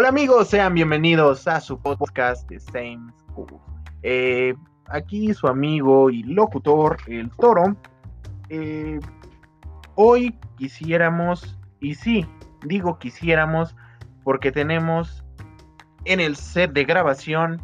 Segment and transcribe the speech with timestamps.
[0.00, 3.60] Hola amigos, sean bienvenidos a su podcast de Same School.
[4.02, 4.54] Eh,
[4.86, 7.76] aquí su amigo y locutor, el Toro.
[8.48, 8.98] Eh,
[9.96, 12.26] hoy quisiéramos, y sí,
[12.64, 13.76] digo quisiéramos,
[14.24, 15.22] porque tenemos
[16.06, 17.60] en el set de grabación,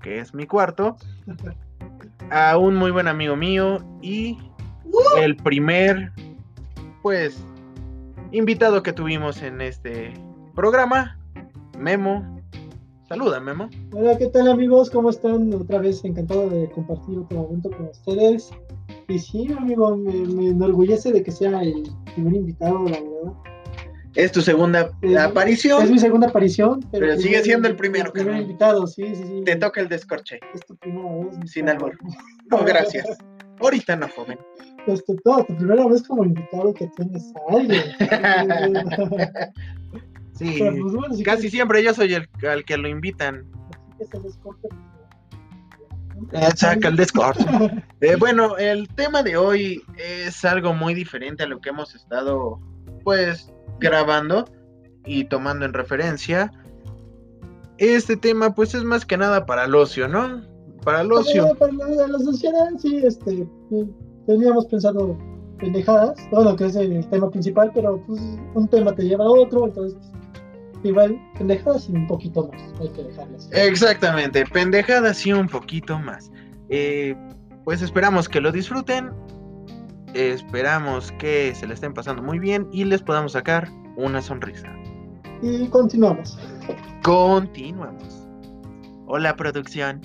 [0.00, 0.96] que es mi cuarto,
[2.30, 4.38] a un muy buen amigo mío y
[5.18, 6.12] el primer,
[7.02, 7.46] pues,
[8.32, 10.14] invitado que tuvimos en este
[10.54, 11.18] programa,
[11.78, 12.40] Memo.
[13.08, 13.68] Saluda, Memo.
[13.92, 14.90] Hola, ¿qué tal amigos?
[14.90, 15.52] ¿Cómo están?
[15.54, 18.50] Otra vez encantado de compartir otro momento con ustedes.
[19.08, 23.32] Y sí, amigo, me, me enorgullece de que sea el primer invitado, la verdad.
[24.14, 25.82] Es tu segunda Es- aparición.
[25.82, 28.42] Es mi segunda aparición, pero, Pero sigue siendo el primero, primer carnal.
[28.42, 29.42] invitado, sí, sí, sí.
[29.44, 30.38] Te toca el descorche.
[30.54, 31.50] Es tu primera vez.
[31.50, 31.98] Sin albur.
[32.50, 33.06] No, gracias.
[33.60, 34.38] Ahorita no, joven.
[34.86, 37.82] Este, no, tu primera vez como invitado que tienes a alguien.
[40.34, 40.58] Sí.
[40.58, 43.46] Pues, bueno, si Casi siempre yo soy el al que lo invitan.
[46.32, 47.44] Eh, Saca el descorche.
[48.00, 52.58] Eh, bueno, el tema de hoy es algo muy diferente a lo que hemos estado,
[53.02, 54.44] pues, grabando
[55.04, 56.52] y tomando en referencia.
[57.78, 60.42] Este tema, pues, es más que nada para el ocio, ¿no?
[60.84, 61.54] Para el ocio.
[61.56, 63.48] Para la, la sociedad, sí, este,
[64.26, 65.16] teníamos pensado
[65.58, 68.20] pendejadas, bueno, que es el tema principal, pero pues
[68.54, 69.96] un tema te lleva a otro, entonces
[70.88, 73.48] igual pendejadas y un poquito más, hay que dejarlas.
[73.52, 76.30] Exactamente, pendejadas y un poquito más.
[76.68, 77.16] Eh,
[77.64, 79.10] pues esperamos que lo disfruten.
[80.14, 84.72] Esperamos que se le estén pasando muy bien y les podamos sacar una sonrisa.
[85.42, 86.38] Y continuamos.
[87.02, 88.28] Continuamos.
[89.06, 90.00] Hola producción.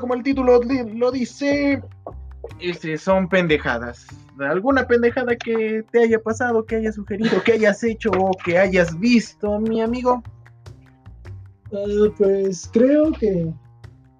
[0.00, 0.60] Como el título
[0.94, 1.82] lo dice,
[2.60, 4.06] este, son pendejadas.
[4.38, 8.98] ¿Alguna pendejada que te haya pasado, que hayas sugerido, que hayas hecho o que hayas
[8.98, 10.22] visto, mi amigo?
[11.72, 13.52] Eh, pues creo que,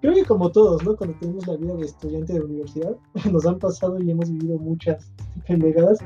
[0.01, 0.95] creo que como todos, ¿no?
[0.95, 2.95] Cuando tenemos la vida de estudiante de universidad,
[3.31, 5.11] nos han pasado y hemos vivido muchas
[5.47, 5.99] pendejadas.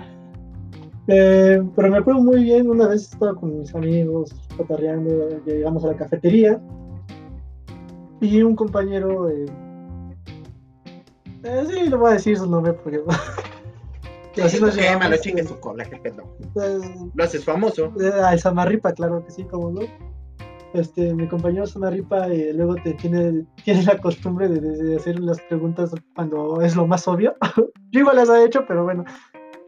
[1.08, 5.90] Eh, pero me acuerdo muy bien, una vez estaba con mis amigos, cotarreando, llegamos a
[5.90, 6.60] la cafetería
[8.22, 9.46] y un compañero, eh,
[11.46, 13.02] eh, sí, lo voy a decir su nombre porque
[14.44, 16.24] así nos Quémalo, llamamos, chingue su cola, qué pedo.
[16.62, 16.80] eh,
[17.14, 17.92] Lo haces famoso.
[18.02, 19.82] eh, Al Samarripa, claro que sí, como no.
[20.74, 25.40] Este, mi compañero Samarripa eh, luego te tiene, tiene la costumbre de, de hacer las
[25.44, 27.36] preguntas cuando es lo más obvio.
[27.92, 29.06] Yo igual las he hecho, pero bueno,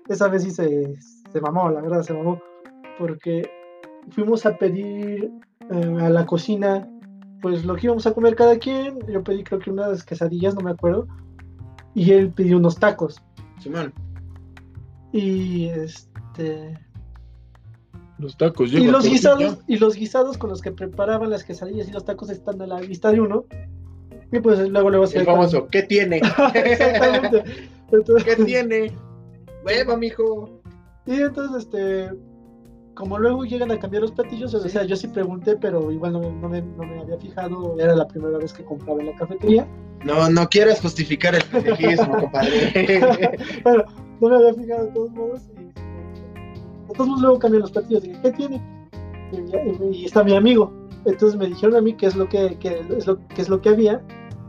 [0.10, 0.96] esa vez sí se,
[1.32, 2.42] se mamó, la verdad, se mamó.
[3.00, 3.50] Porque
[4.10, 5.32] fuimos a pedir
[5.72, 6.86] eh, a la cocina,
[7.42, 9.00] pues lo que íbamos a comer cada quien.
[9.08, 11.08] Yo pedí creo que unas quesadillas, no me acuerdo.
[11.98, 13.20] Y él pidió unos tacos.
[13.60, 13.92] Simón.
[15.12, 16.80] Y este.
[18.20, 21.92] Los tacos Y los guisados, y los guisados con los que preparaban las quesadillas y
[21.92, 23.46] los tacos están a la vista de uno.
[24.32, 26.18] Y pues luego luego se El famoso, ¿qué tiene?
[26.54, 27.44] Exactamente.
[27.92, 28.96] Entonces, ¿Qué tiene?
[29.66, 30.62] Beba, mijo.
[31.08, 32.12] y entonces, este,
[32.98, 36.20] como luego llegan a cambiar los platillos, o sea, yo sí pregunté, pero igual no,
[36.20, 39.16] me- no me, no me había fijado, era la primera vez que compraba en la
[39.16, 39.68] cafetería.
[40.04, 43.38] No, no quieras justificar el pendejismo, compadre.
[43.64, 43.84] bueno,
[44.20, 45.42] no me había fijado de todos modos.
[45.56, 45.66] Y,
[46.88, 48.02] de todos modos luego cambian los platillos.
[48.04, 48.62] Dije, ¿qué tiene?
[49.32, 50.74] Y, ya- y- y está mi amigo.
[51.06, 53.62] Entonces me dijeron a mí qué es lo que, qué es lo, qué es lo
[53.62, 54.02] que había.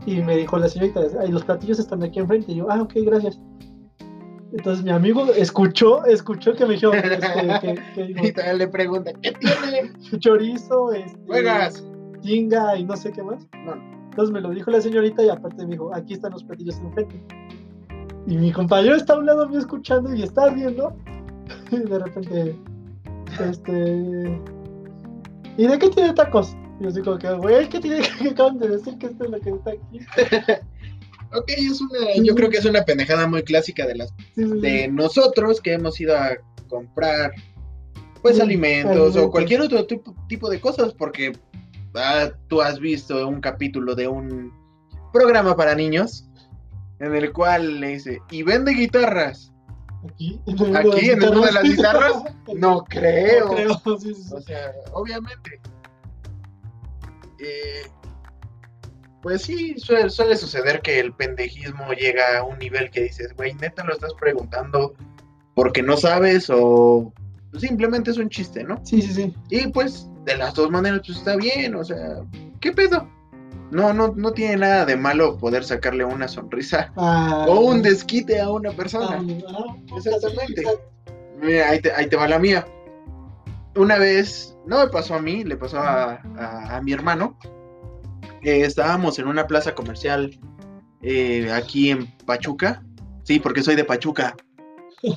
[0.05, 2.51] Y me dijo la señorita, "Ay, los platillos están aquí enfrente.
[2.51, 3.39] Y yo, ah, ok, gracias.
[4.51, 8.67] Entonces mi amigo escuchó, escuchó que me dijeron este, que, que digo, Y todavía le
[8.67, 9.91] pregunta, ¿qué tiene?
[10.19, 11.83] chorizo, este, Juegas.
[12.21, 13.47] tinga y no sé qué más.
[13.65, 13.73] No.
[14.09, 17.23] Entonces me lo dijo la señorita y aparte me dijo, aquí están los platillos enfrente.
[18.27, 20.95] Y mi compañero está a un lado mío escuchando y está viendo.
[21.71, 22.55] Y de repente,
[23.39, 24.39] este...
[25.57, 26.55] ¿Y de qué tiene tacos?
[26.79, 29.29] Y yo así como que, güey, ¿qué tiene que acaban de decir que esto es
[29.31, 29.99] lo que está aquí?
[31.31, 35.61] Ok, es una, yo creo que es una pendejada muy clásica de las de nosotros
[35.61, 36.37] que hemos ido a
[36.67, 37.31] comprar
[38.21, 41.31] pues alimentos, o cualquier otro tipo, tipo de cosas porque
[41.95, 44.51] ah, tú has visto un capítulo de un
[45.13, 46.27] programa para niños
[46.99, 49.51] en el cual le dice y vende guitarras
[50.13, 52.23] Aquí, aquí en el mundo de las guitarras.
[52.55, 54.33] no creo, No creo, sí, sí.
[54.33, 55.59] o sea obviamente
[57.39, 57.83] eh,
[59.21, 63.53] pues sí suele, suele suceder que el pendejismo llega a un nivel que dices güey
[63.55, 64.93] neta lo estás preguntando
[65.55, 67.11] porque no sabes o
[67.57, 69.33] simplemente es un chiste no Sí, sí, sí.
[69.49, 72.21] y pues de las dos maneras pues está bien o sea
[72.61, 73.07] qué pedo
[73.71, 78.39] No, no, no tiene nada de malo poder sacarle una sonrisa Ah, o un desquite
[78.41, 79.21] a una persona.
[79.47, 80.63] ah, Exactamente.
[81.39, 82.65] Mira, ahí te, ahí te va la mía.
[83.75, 87.37] Una vez, no me pasó a mí, le pasó a, a- a mi hermano.
[88.41, 90.39] Eh, estábamos en una plaza comercial
[91.01, 92.83] eh, aquí en Pachuca.
[93.23, 94.35] Sí, porque soy de Pachuca.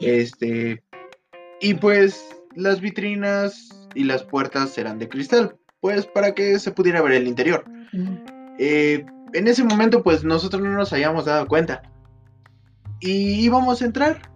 [0.00, 0.82] Este.
[1.60, 5.56] Y pues las vitrinas y las puertas eran de cristal.
[5.80, 7.64] Pues para que se pudiera ver el interior.
[8.58, 11.82] Eh, en ese momento, pues nosotros no nos habíamos dado cuenta.
[13.00, 14.30] Y íbamos a entrar.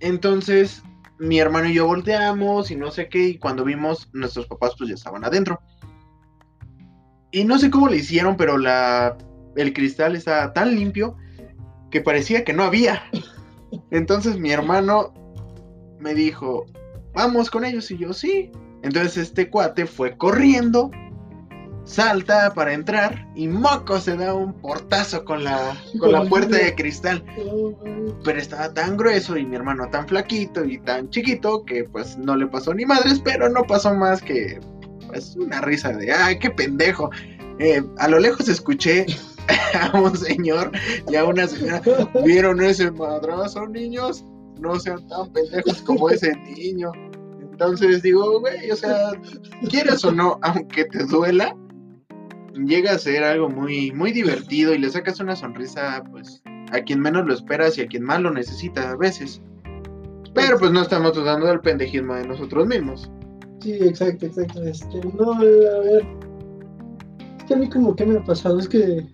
[0.00, 0.82] Entonces,
[1.18, 3.28] mi hermano y yo volteamos y no sé qué.
[3.28, 5.60] Y cuando vimos, nuestros papás pues ya estaban adentro.
[7.36, 9.14] Y no sé cómo le hicieron, pero la,
[9.56, 11.18] el cristal estaba tan limpio
[11.90, 13.02] que parecía que no había.
[13.90, 15.12] Entonces mi hermano
[16.00, 16.64] me dijo,
[17.12, 17.90] vamos con ellos.
[17.90, 18.50] Y yo, sí.
[18.82, 20.90] Entonces este cuate fue corriendo,
[21.84, 26.74] salta para entrar y moco se da un portazo con la, con la puerta de
[26.74, 27.22] cristal.
[28.24, 32.34] Pero estaba tan grueso y mi hermano tan flaquito y tan chiquito que pues no
[32.34, 34.58] le pasó ni madres, pero no pasó más que
[35.06, 37.10] pues una risa de, ay, qué pendejo.
[37.58, 39.06] Eh, a lo lejos escuché
[39.74, 40.70] a un señor
[41.08, 41.82] y a una señora,
[42.24, 44.24] ¿vieron ese madrazo, niños?
[44.60, 46.92] No sean tan pendejos como ese niño.
[47.40, 49.12] Entonces digo, güey, o sea,
[49.70, 51.56] quieras o no, aunque te duela,
[52.54, 56.42] llega a ser algo muy, muy divertido y le sacas una sonrisa, pues,
[56.72, 59.40] a quien menos lo esperas y a quien más lo necesita a veces.
[60.34, 63.10] Pero pues no estamos dudando del pendejismo de nosotros mismos.
[63.60, 64.62] Sí, exacto, exacto.
[64.62, 66.06] Este, no, a ver.
[67.38, 69.06] Es que a mí como que me ha pasado, es que.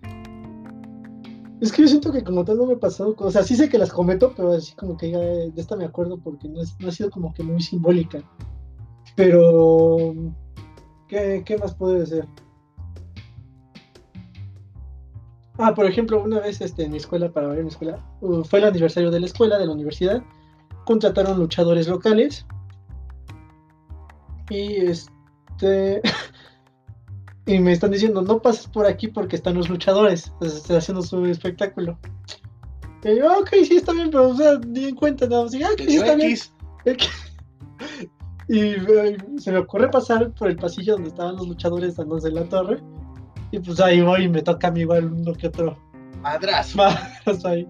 [1.61, 3.29] Es que yo siento que como tal no me ha pasado cosas.
[3.29, 5.85] O sea, sí sé que las cometo, pero así como que ya de esta me
[5.85, 8.19] acuerdo porque no, es- no ha sido como que muy simbólica.
[9.17, 10.15] Pero.
[11.09, 12.27] ¿Qué, qué más puede ser?
[15.59, 18.59] Ah, por ejemplo, una vez este, en mi escuela, para ver mi escuela, uh, fue
[18.59, 20.23] el aniversario de la escuela, de la universidad,
[20.87, 22.47] contrataron luchadores locales
[24.53, 26.03] y este
[27.47, 31.03] y me están diciendo no pases por aquí porque están los luchadores pues, están haciendo
[31.03, 31.99] su espectáculo.
[33.05, 35.63] Y yo ok sí está bien pero o sea ni en cuenta nada más y,
[35.63, 36.37] "Ah, sí, está bien
[38.49, 42.81] y se me ocurre pasar por el pasillo donde estaban los luchadores dándose la torre
[43.51, 45.79] y pues ahí voy y me toca a mí igual uno que otro
[46.21, 46.77] madrazo.
[47.27, 47.69] más ahí.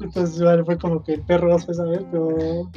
[0.00, 2.70] Entonces igual fue como que el perro esa vez pero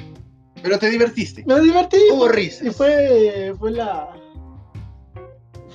[0.61, 1.44] Pero te divertiste.
[1.45, 2.67] me divertí Hubo risas.
[2.67, 4.09] Y fue, fue la.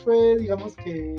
[0.04, 1.14] Fue, digamos que.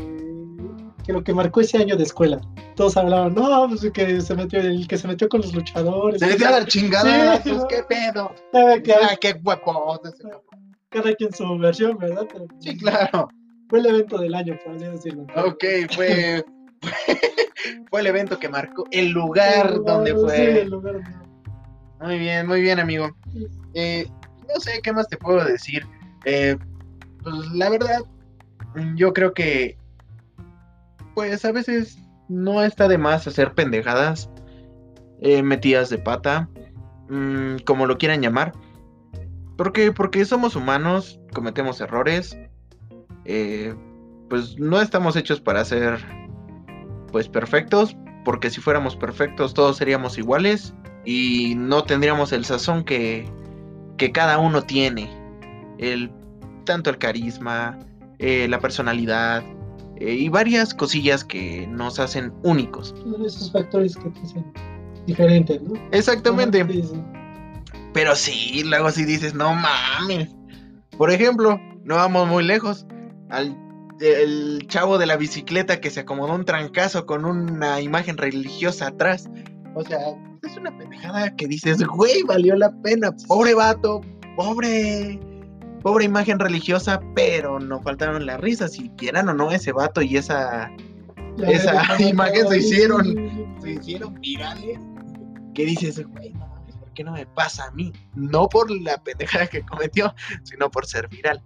[1.04, 2.42] Que lo que marcó ese año de escuela.
[2.76, 6.20] Todos hablaban, no, pues que se metió, el que se metió con los luchadores.
[6.20, 8.34] Se metió a dar chingadas, Sí, pues, qué pedo.
[8.52, 10.00] Cada, cada- Ah, qué guapo.
[10.90, 12.26] cada quien su versión, ¿verdad?
[12.32, 13.28] Pero Sí, claro.
[13.70, 15.26] Fue el evento del año, por así decirlo.
[15.36, 15.64] Ok,
[15.94, 16.44] fue.
[17.90, 20.36] Fue el evento que marcó el lugar El donde fue.
[20.36, 21.25] Sí, el lugar donde-
[22.02, 23.16] Muy bien, muy bien, amigo.
[23.74, 24.08] Eh,
[24.48, 25.86] no sé qué más te puedo decir.
[26.26, 26.58] Eh,
[27.24, 28.02] pues la verdad,
[28.96, 29.78] yo creo que,
[31.14, 31.98] pues a veces
[32.28, 34.30] no está de más hacer pendejadas,
[35.22, 36.50] eh, metidas de pata,
[37.10, 38.52] mm, como lo quieran llamar.
[39.58, 39.92] ¿Por qué?
[39.92, 42.38] Porque somos humanos, cometemos errores.
[43.28, 43.74] eh,
[44.30, 46.00] pues no estamos hechos para ser,
[47.12, 50.74] pues perfectos, porque si fuéramos perfectos todos seríamos iguales
[51.06, 53.30] y no tendríamos el sazón que,
[53.98, 55.10] que cada uno tiene.
[55.78, 56.12] El,
[56.66, 57.78] tanto el carisma,
[58.20, 59.44] eh, la personalidad
[59.98, 62.96] eh, y varias cosillas que nos hacen únicos.
[63.26, 64.54] Esos factores que te hacen
[65.06, 65.74] diferentes, ¿no?
[65.92, 66.66] Exactamente.
[67.94, 70.30] Pero sí, luego sí dices, no mames.
[70.98, 72.86] Por ejemplo, no vamos muy lejos.
[73.30, 73.56] Al
[74.00, 79.30] el chavo de la bicicleta que se acomodó un trancazo con una imagen religiosa atrás.
[79.74, 80.00] O sea,
[80.46, 83.12] es una pendejada que dices, güey, valió la pena.
[83.28, 84.02] Pobre vato,
[84.36, 85.20] pobre,
[85.82, 88.74] pobre imagen religiosa, pero no faltaron las risas.
[88.74, 90.72] Si quieran o no, ese vato y esa
[91.38, 93.58] Esa imagen se hicieron.
[93.62, 94.80] se hicieron virales.
[95.54, 96.34] Que dices, güey,
[96.80, 97.94] ¿por qué no me pasa a mí?
[98.14, 101.42] No por la pendejada que cometió, sino por ser viral.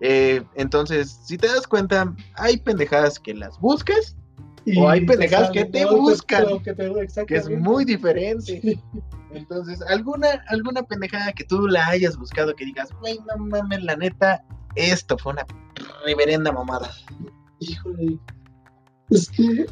[0.00, 4.16] Eh, entonces, si te das cuenta, hay pendejadas que las buscas,
[4.76, 8.60] O hay pendejadas que te buscan, que te- que es muy diferente.
[8.62, 8.80] Sí.
[9.34, 13.96] Entonces, alguna, alguna pendejada que tú la hayas buscado que digas, güey, no mames, la
[13.96, 14.42] neta,
[14.76, 15.44] esto fue una
[16.06, 16.90] reverenda mamada.
[17.60, 18.18] Híjole.
[19.10, 19.66] Es que.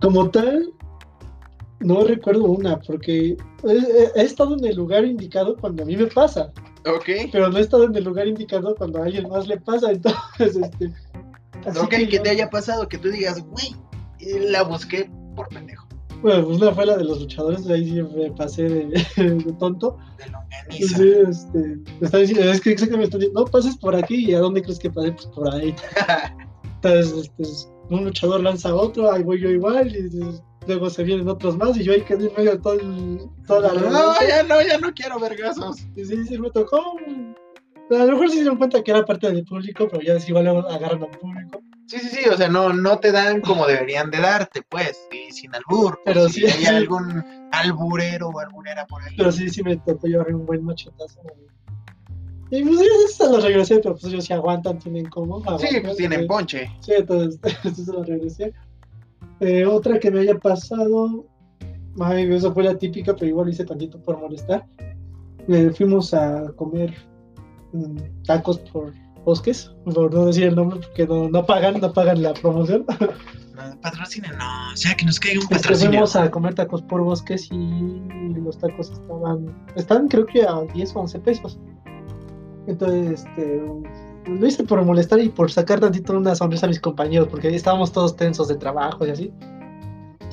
[0.00, 0.72] Como tal.
[1.80, 3.30] No recuerdo una, porque
[3.64, 6.52] he, he- he estado en el lugar indicado cuando a mí me pasa,
[6.86, 7.08] Ok.
[7.32, 9.90] pero no he estado en el lugar indicado cuando a alguien más le pasa.
[10.38, 10.92] Entonces, este.
[11.66, 13.74] Así Ok, que te haya pasado que tú digas, güey,
[14.20, 15.86] eh, la busqué por pendejo.
[16.22, 19.96] Bueno, pues una fue la de los luchadores, ahí sí me pasé de, de tonto.
[20.18, 20.98] De longaniza.
[20.98, 23.96] Sí, este, me está diciendo, es que, sé que me están diciendo, no pases por
[23.96, 25.12] aquí, ¿y a dónde crees que pasé?
[25.12, 25.74] Pues por ahí.
[26.82, 30.10] Entonces, este, un luchador lanza a otro, ahí voy yo igual, y
[30.66, 33.72] luego se vienen otros más, y yo ahí quedé en medio de todo el, toda
[33.72, 35.78] la No, ya no, ya no quiero vergazos.
[35.96, 36.96] Y sí, sí, me tocó.
[37.90, 40.28] A lo mejor sí se dieron cuenta que era parte del público, pero ya sí
[40.28, 41.60] igual agarran al público.
[41.86, 45.32] Sí, sí, sí, o sea, no, no te dan como deberían de darte, pues, y
[45.32, 45.96] sin albur.
[45.96, 46.66] por Pero si sí, hay sí.
[46.66, 49.12] algún alburero o alburera por ahí.
[49.16, 51.20] Pero sí, sí me tocó llevar un buen machetazo.
[52.52, 55.40] Y pues sí, se los regresé, pero pues ellos sí aguantan, tienen como.
[55.58, 56.70] Sí, pues tienen ponche.
[56.80, 57.40] Sí, entonces
[57.74, 58.52] sí se los regresé.
[59.40, 61.26] Eh, otra que me haya pasado,
[61.98, 64.64] ay, esa fue la típica, pero igual hice tantito por molestar.
[65.48, 66.94] Eh, fuimos a comer
[68.24, 68.92] tacos por
[69.24, 72.84] bosques, por no decir el nombre, porque no, no pagan, no pagan la promoción.
[73.82, 75.90] Patrocina, no, o sea, que nos caiga un patrocinio.
[75.90, 78.00] fuimos a comer tacos por bosques y
[78.42, 81.58] los tacos estaban, estaban creo que a 10 o 11 pesos.
[82.66, 83.62] Entonces, este,
[84.26, 87.92] lo hice por molestar y por sacar tantito una sonrisa a mis compañeros, porque estábamos
[87.92, 89.32] todos tensos de trabajo y así.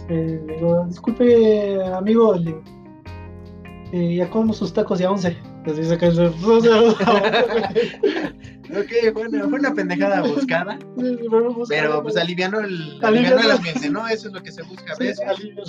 [0.09, 2.55] Eh, digo, disculpe, amigo, le,
[3.91, 5.37] eh, ya comemos sus tacos de a 11.
[8.69, 10.77] Ok, fue una, fue una pendejada buscada,
[11.69, 14.05] pero pues aliviando el, aliviando el ambiente, ¿no?
[14.07, 15.25] Eso es lo que se busca a Sí, veces.
[15.25, 15.63] alivio.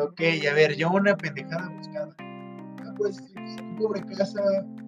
[0.00, 2.14] Ok, a ver, yo una pendejada buscada.
[2.20, 3.20] Ah, pues,
[3.76, 4.40] pobre casa,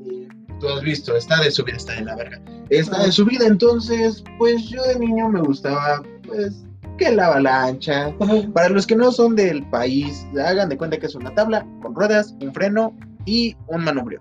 [0.07, 0.29] eh,
[0.61, 2.41] tú has visto, está de subida, está de la verga.
[2.71, 6.65] Está de subida, entonces, pues yo de niño me gustaba, pues,
[6.99, 8.15] que la avalancha.
[8.55, 11.97] Para los que no son del país, hagan de cuenta que es una tabla con
[11.97, 14.21] ruedas, un freno y un manubrio.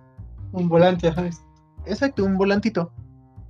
[0.52, 1.30] Un volante, ajá.
[1.86, 2.92] Exacto, un volantito.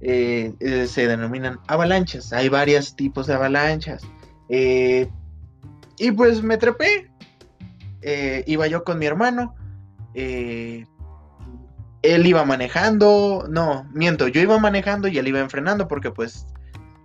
[0.02, 2.34] Eh, eh, se denominan avalanchas.
[2.34, 4.04] Hay varios tipos de avalanchas.
[4.50, 5.10] Eh,
[5.98, 7.12] y pues me trepé.
[8.02, 9.56] Eh, iba yo con mi hermano.
[10.16, 10.86] eh,
[12.02, 13.46] él iba manejando.
[13.50, 14.28] No, miento.
[14.28, 16.48] Yo iba manejando y él iba enfrenando porque pues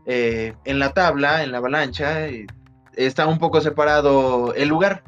[0.06, 2.28] en la tabla, en la avalancha,
[2.94, 5.02] está un poco separado el lugar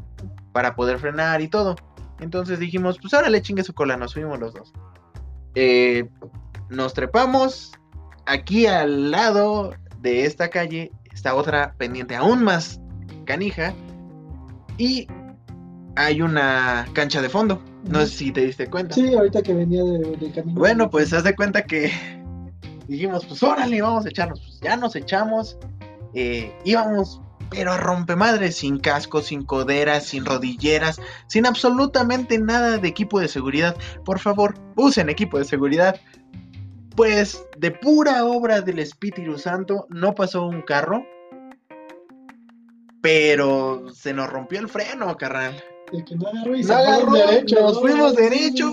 [0.53, 1.77] para poder frenar y todo.
[2.21, 4.73] Entonces dijimos, pues ahora le chingue su cola, nos subimos los dos.
[5.55, 6.09] Eh,
[6.69, 7.73] nos trepamos.
[8.27, 12.81] Aquí al lado de esta calle está otra pendiente aún más
[13.25, 13.73] canija.
[14.77, 15.07] Y
[15.97, 17.63] hay una cancha de fondo.
[17.85, 18.95] No sé si te diste cuenta.
[18.95, 20.59] Sí, ahorita que venía de, de camino.
[20.59, 21.91] Bueno, pues haz de cuenta que
[22.89, 24.41] dijimos, pues órale, vamos a echarnos.
[24.41, 25.57] Pues ya nos echamos.
[26.15, 32.89] eh, íbamos, pero a rompemadres, sin casco, sin coderas, sin rodilleras, sin absolutamente nada de
[32.89, 33.77] equipo de seguridad.
[34.05, 36.01] Por favor, usen equipo de seguridad.
[36.97, 41.05] Pues de pura obra del Espíritu Santo no pasó un carro.
[43.01, 45.63] Pero se nos rompió el freno, carnal.
[45.93, 47.61] El que no agarró y No agarró, derecho.
[47.61, 47.81] nos ¿no?
[47.81, 48.71] fuimos derecho.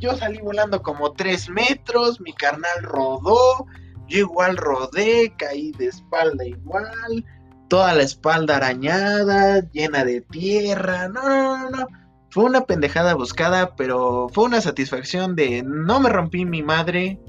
[0.00, 3.66] Yo salí volando como 3 metros, mi carnal rodó,
[4.08, 7.24] yo igual rodé, caí de espalda igual,
[7.70, 11.86] toda la espalda arañada, llena de tierra, no, no, no, no.
[12.30, 17.20] Fue una pendejada buscada, pero fue una satisfacción de no me rompí mi madre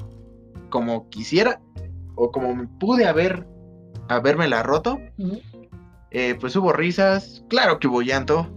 [0.70, 1.62] como quisiera,
[2.16, 3.46] o como pude haber,
[4.10, 4.98] la roto.
[6.10, 8.50] Eh, pues hubo risas, claro que hubo llanto,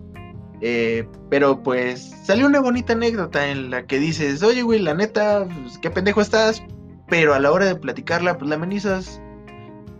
[0.63, 5.47] eh, pero pues salió una bonita anécdota en la que dices, oye güey, la neta,
[5.63, 6.63] pues, qué pendejo estás,
[7.09, 9.21] pero a la hora de platicarla, pues la amenizas,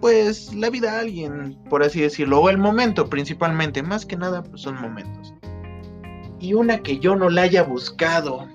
[0.05, 4.43] pues la vida a alguien, por así decirlo, o el momento principalmente, más que nada,
[4.43, 5.33] pues son momentos.
[6.39, 8.47] Y una que yo no la haya buscado,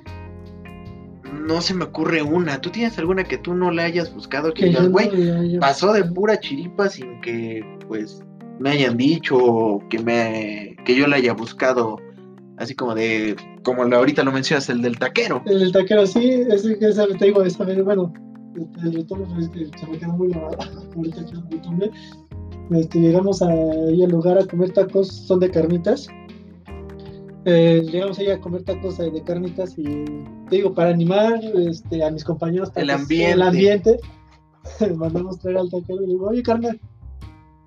[1.34, 4.53] no se me ocurre una, ¿tú tienes alguna que tú no la hayas buscado?
[4.53, 8.22] Que digas, güey, pasó de pura chiripa sin que pues
[8.60, 11.98] me hayan dicho o que me que yo la haya buscado
[12.58, 16.89] así como de como ahorita lo mencionas el del taquero El taquero, sí, ese que
[16.89, 17.41] esa- te digo,
[17.86, 18.13] bueno,
[18.56, 20.34] el retorno es que se me quedó muy.
[20.34, 21.91] Ahorita que.
[22.72, 26.08] Este, llegamos ahí al lugar a comer tacos, son de carnitas.
[27.46, 29.84] Eh, llegamos ahí a comer tacos eh, de carnitas y
[30.50, 33.32] te digo, para animar este, a mis compañeros, El ambiente.
[33.34, 34.00] el ambiente,
[34.96, 36.79] mandamos traer al taquero y le digo, oye, carnal,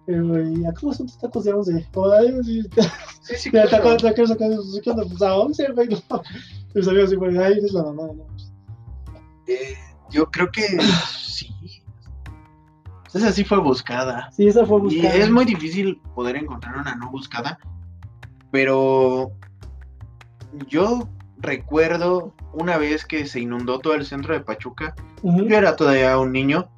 [0.06, 1.86] eh, ¿y a cómo son tus tacos de 11?
[1.92, 2.62] Como, "Ay, sí,
[3.22, 5.04] sí sí y el taco, el taquero se quedó, ¿qué onda?
[5.04, 6.22] Pues a 11, güey, no.
[6.74, 8.26] Y amigos ay, eres la mamá, no.
[9.48, 9.74] Eh,
[10.12, 10.62] yo creo que
[11.08, 11.82] sí
[13.14, 15.16] esa sí fue buscada Sí, esa fue y buscar.
[15.16, 17.58] es muy difícil poder encontrar una no buscada
[18.50, 19.32] pero
[20.68, 24.94] yo recuerdo una vez que se inundó todo el centro de Pachuca.
[25.22, 26.68] Yo era todavía un niño.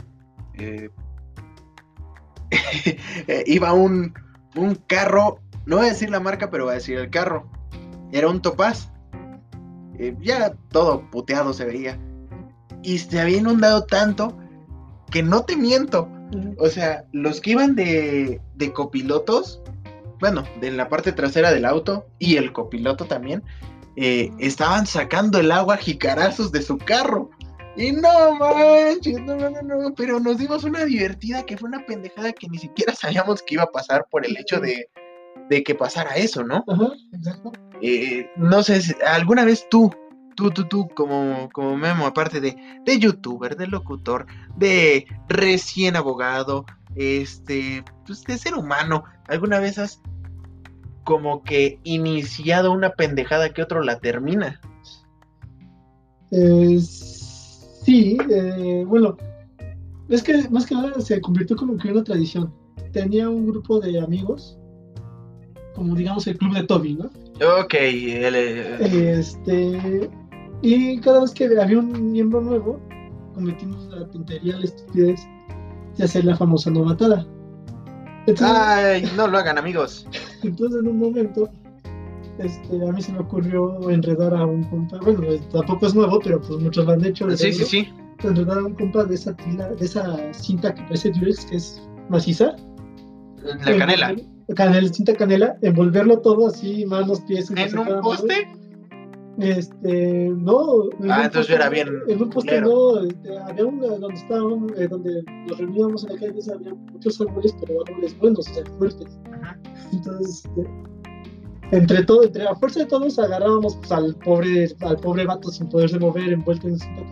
[0.55, 0.91] eh,
[3.47, 4.15] iba un,
[4.57, 7.49] un carro, no voy a decir la marca, pero voy a decir el carro.
[8.13, 8.91] Era un Topaz.
[9.99, 11.99] Eh, ya todo puteado se veía.
[12.85, 14.37] Y se había inundado tanto
[15.11, 16.09] que no te miento.
[16.59, 19.61] O sea, los que iban de, de copilotos,
[20.21, 23.43] bueno, de la parte trasera del auto y el copiloto también,
[23.97, 27.31] eh, estaban sacando el agua jicarazos de su carro.
[27.77, 31.85] Y no manches, no, no, no, no, pero nos dimos una divertida que fue una
[31.85, 34.89] pendejada que ni siquiera sabíamos que iba a pasar por el hecho de,
[35.49, 36.65] de que pasara eso, ¿no?
[36.67, 37.53] Ajá, exacto.
[37.83, 39.93] Eh, no sé, ¿alguna vez tú,
[40.35, 44.27] tú, tú, tú, como, como Memo, aparte de, de youtuber, de locutor,
[44.57, 46.65] de recién abogado,
[46.95, 50.01] este, pues de ser humano, ¿alguna vez has
[51.05, 54.61] como que iniciado una pendejada que otro la termina?
[56.31, 59.17] Eh, sí, eh, bueno,
[60.09, 62.53] es que más que nada se convirtió como que en una tradición.
[62.93, 64.59] Tenía un grupo de amigos,
[65.75, 67.11] como digamos el club de Toby, ¿no?
[67.61, 70.11] Ok, el, eh, Este,
[70.65, 72.81] y cada vez que había un miembro nuevo,
[73.35, 75.21] cometimos la tontería, la estupidez
[75.99, 77.27] de hacer la famosa novatada.
[78.27, 80.07] Entonces, ay, no lo hagan amigos.
[80.43, 81.51] entonces en un momento,
[82.39, 86.19] este, a mí se me ocurrió enredar a un compa, bueno, eh, tampoco es nuevo,
[86.25, 87.31] pero pues muchos lo han hecho.
[87.37, 87.89] Sí, sí, sí.
[88.23, 91.83] enredar a un compa de esa tila, de esa cinta que parece Durex, que es
[92.09, 92.57] maciza.
[93.43, 94.15] La canela.
[94.93, 97.51] Cinta canela, envolverlo todo así, manos, pies.
[97.51, 98.01] ¿En un mano.
[99.39, 100.85] Este, no.
[101.01, 104.73] en Ah, entonces yo era bien En un poste no, este, había una donde estábamos,
[104.77, 108.65] eh, donde nos reuníamos en la calle, había muchos árboles, pero árboles buenos, o sea,
[108.79, 109.19] fuertes.
[109.33, 109.59] Ajá.
[109.93, 110.69] Entonces, este,
[111.73, 115.69] entre todo, entre a fuerza de todos agarrábamos pues, al pobre, al pobre vato sin
[115.69, 117.03] poderse mover, envuelto en cinta.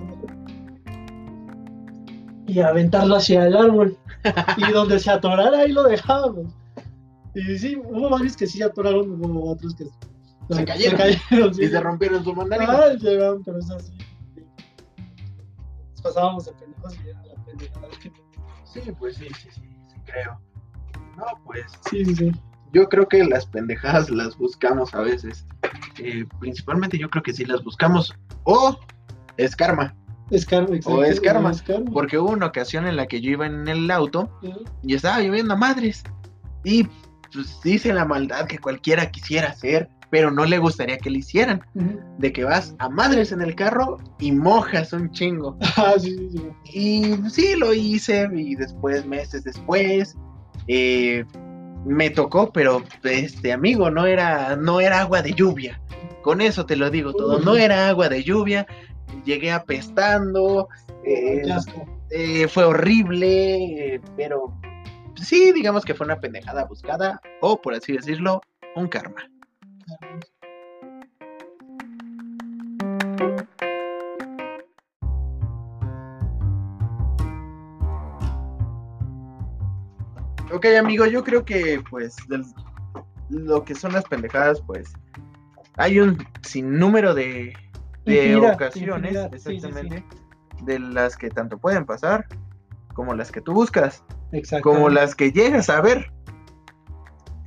[2.46, 3.96] Y aventarlo hacia el árbol.
[4.58, 6.54] y donde se atorara ahí lo dejábamos.
[7.34, 9.86] Y sí, hubo varios que sí se atoraron, hubo otros que
[10.56, 10.98] Se cayeron.
[10.98, 11.64] cayeron, sí.
[11.64, 12.72] Y se rompieron su mandarina.
[12.72, 13.92] Ah, llegaron, pero es así.
[15.92, 18.12] Nos pasábamos de pendejos y era la pendejada que-
[18.64, 20.40] Sí, pues sí, sí, sí, sí, creo.
[21.16, 22.32] No, pues Sí, sí, sí.
[22.72, 25.44] yo creo que las pendejadas las buscamos a veces.
[25.98, 28.14] Eh, principalmente yo creo que sí las buscamos.
[28.44, 28.78] O
[29.36, 29.94] es karma.
[30.30, 31.04] Es karma, exacto.
[31.04, 31.90] es karma, Es karma.
[31.92, 34.30] Porque hubo una ocasión en la que yo iba en el auto
[34.82, 36.02] y estaba lloviendo a madres.
[36.64, 36.84] Y
[37.34, 41.62] pues dice la maldad que cualquiera quisiera hacer, pero no le gustaría que le hicieran.
[42.18, 45.56] De que vas a madres en el carro y mojas un chingo.
[45.78, 46.78] Ah, sí, sí, sí.
[46.78, 50.14] Y sí, lo hice y después, meses después,
[50.68, 51.24] eh,
[51.86, 55.80] me tocó, pero este amigo, no era, no era agua de lluvia.
[56.22, 58.66] Con eso te lo digo todo, no era agua de lluvia.
[59.24, 60.68] Llegué apestando,
[61.06, 61.42] eh,
[62.10, 64.52] eh, fue horrible, eh, pero
[65.16, 68.42] sí, digamos que fue una pendejada buscada, o por así decirlo,
[68.76, 69.26] un karma.
[80.52, 82.44] Ok, amigo, yo creo que pues del-
[83.30, 84.92] lo que son las pendejadas, pues
[85.76, 87.54] hay un sinnúmero de,
[88.04, 89.66] de Infinidad, ocasiones, infinidad, sí, sí, sí.
[89.66, 90.04] exactamente,
[90.64, 92.26] de las que tanto pueden pasar
[92.94, 94.04] como las que tú buscas,
[94.62, 96.12] como las que llegas a ver.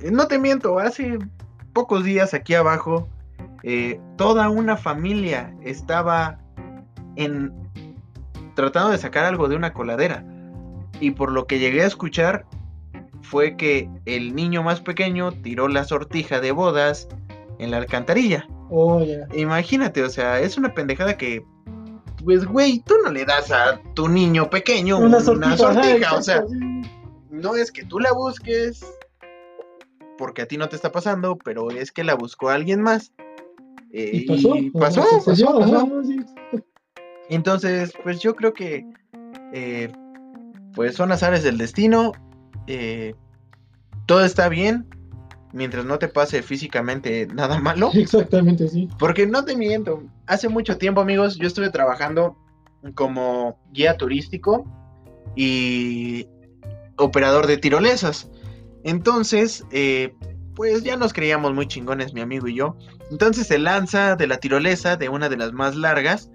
[0.00, 1.18] Eh, No te miento, hace
[1.76, 3.06] pocos días aquí abajo,
[3.62, 6.38] eh, toda una familia estaba
[7.16, 7.52] en
[8.54, 10.24] tratando de sacar algo de una coladera.
[11.00, 12.46] Y por lo que llegué a escuchar
[13.20, 17.08] fue que el niño más pequeño tiró la sortija de bodas
[17.58, 18.48] en la alcantarilla.
[18.70, 19.04] Oh.
[19.34, 21.44] Imagínate, o sea, es una pendejada que,
[22.24, 26.42] pues, güey, tú no le das a tu niño pequeño una sortija, o sea,
[27.28, 28.82] no es que tú la busques
[30.18, 33.12] porque a ti no te está pasando, pero es que la buscó alguien más.
[33.92, 34.56] Eh, Y pasó.
[34.56, 35.88] y pasó, pasó, pasó.
[37.28, 38.86] Entonces, pues yo creo que,
[39.52, 39.90] eh,
[40.74, 42.12] pues son azares del destino.
[42.66, 43.14] eh,
[44.06, 44.86] todo está bien
[45.52, 47.90] mientras no te pase físicamente nada malo.
[47.94, 48.88] Exactamente, sí.
[48.98, 52.36] Porque no te miento, hace mucho tiempo, amigos, yo estuve trabajando
[52.94, 54.64] como guía turístico
[55.34, 56.26] y
[56.96, 58.30] operador de tirolesas.
[58.86, 60.14] Entonces, eh,
[60.54, 62.76] pues ya nos creíamos muy chingones, mi amigo y yo.
[63.10, 66.30] Entonces se lanza de la tirolesa, de una de las más largas,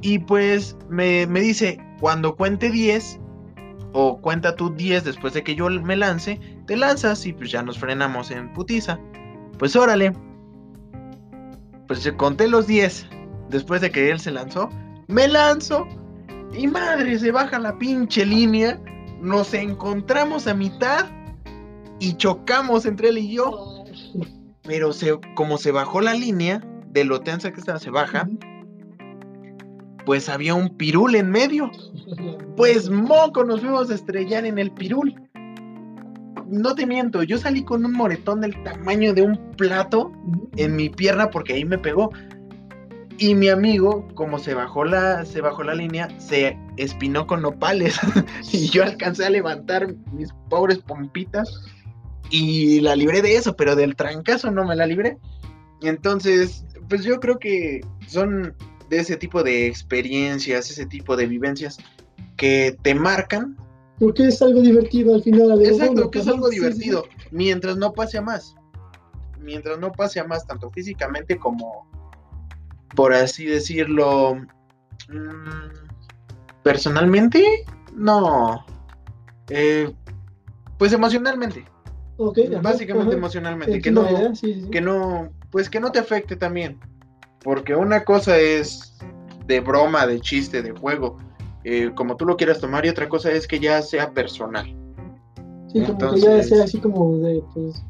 [0.00, 3.20] y pues me, me dice, cuando cuente 10,
[3.92, 7.62] o cuenta tú 10 después de que yo me lance, te lanzas y pues ya
[7.62, 8.98] nos frenamos en putiza.
[9.58, 10.12] Pues órale.
[11.88, 13.06] Pues conté los 10
[13.48, 14.70] después de que él se lanzó.
[15.08, 15.86] Me lanzo
[16.56, 18.80] y madre, se baja la pinche línea.
[19.20, 21.04] nos encontramos a mitad
[22.00, 23.84] y chocamos entre él y yo.
[24.62, 28.28] Pero se, como se bajó la línea de lo que estaba, se baja,
[30.04, 31.70] pues había un pirul en medio.
[32.56, 35.14] Pues moco, nos fuimos a estrellar en el pirul.
[36.48, 40.10] No te miento, yo salí con un moretón del tamaño de un plato
[40.56, 42.10] en mi pierna porque ahí me pegó.
[43.18, 48.00] Y mi amigo, como se bajó la, se bajó la línea, se espinó con nopales.
[48.52, 51.48] y yo alcancé a levantar mis pobres pompitas
[52.30, 55.18] y la libré de eso, pero del trancazo no me la libré.
[55.82, 58.54] Entonces, pues yo creo que son
[58.88, 61.78] de ese tipo de experiencias, ese tipo de vivencias
[62.36, 63.56] que te marcan.
[63.98, 65.64] Porque es algo divertido al final.
[65.64, 68.54] Exacto, que es algo divertido, mientras no pase a más.
[69.38, 71.86] Mientras no pase a más, tanto físicamente como,
[72.94, 74.36] por así decirlo,
[75.08, 77.64] mm, personalmente,
[77.94, 78.64] no.
[79.48, 79.92] Eh,
[80.78, 81.64] pues emocionalmente.
[82.62, 83.80] Básicamente emocionalmente.
[83.80, 84.06] Que no,
[84.70, 86.78] que no, pues que no te afecte también.
[87.42, 88.98] Porque una cosa es
[89.46, 91.18] de broma, de chiste, de juego,
[91.64, 94.66] eh, como tú lo quieras tomar, y otra cosa es que ya sea personal.
[95.72, 97.82] Sí, como que ya sea así como de, pues,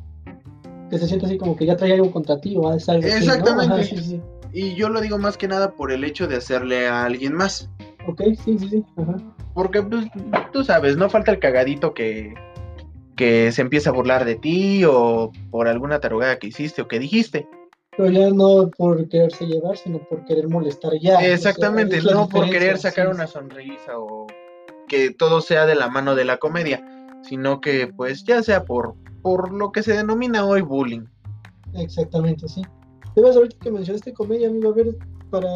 [0.90, 4.22] que se siente así como que ya trae algo contra ti o es algo Exactamente.
[4.52, 7.70] Y yo lo digo más que nada por el hecho de hacerle a alguien más.
[8.06, 8.84] Ok, sí, sí, sí.
[9.54, 10.06] Porque pues,
[10.52, 12.34] tú sabes, no falta el cagadito que,
[13.20, 16.98] que se empieza a burlar de ti o por alguna tarugada que hiciste o que
[16.98, 17.46] dijiste.
[17.94, 21.18] Pero ya no por quererse llevar, sino por querer molestar ya.
[21.18, 24.26] Exactamente, no por querer sacar una sonrisa o
[24.88, 26.82] que todo sea de la mano de la comedia,
[27.22, 31.04] sino que pues ya sea por, por lo que se denomina hoy bullying.
[31.74, 32.62] Exactamente, sí.
[33.14, 34.96] Debes ahorita que mencionaste comedia, amigo, a ver,
[35.28, 35.50] para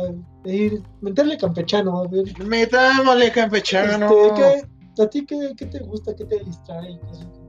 [0.44, 2.24] ir, meterle campechano, a ver.
[2.44, 4.10] Metámosle campechano.
[4.26, 7.00] Este, ¿A ti qué, qué, te gusta, qué te distrae?
[7.10, 7.43] este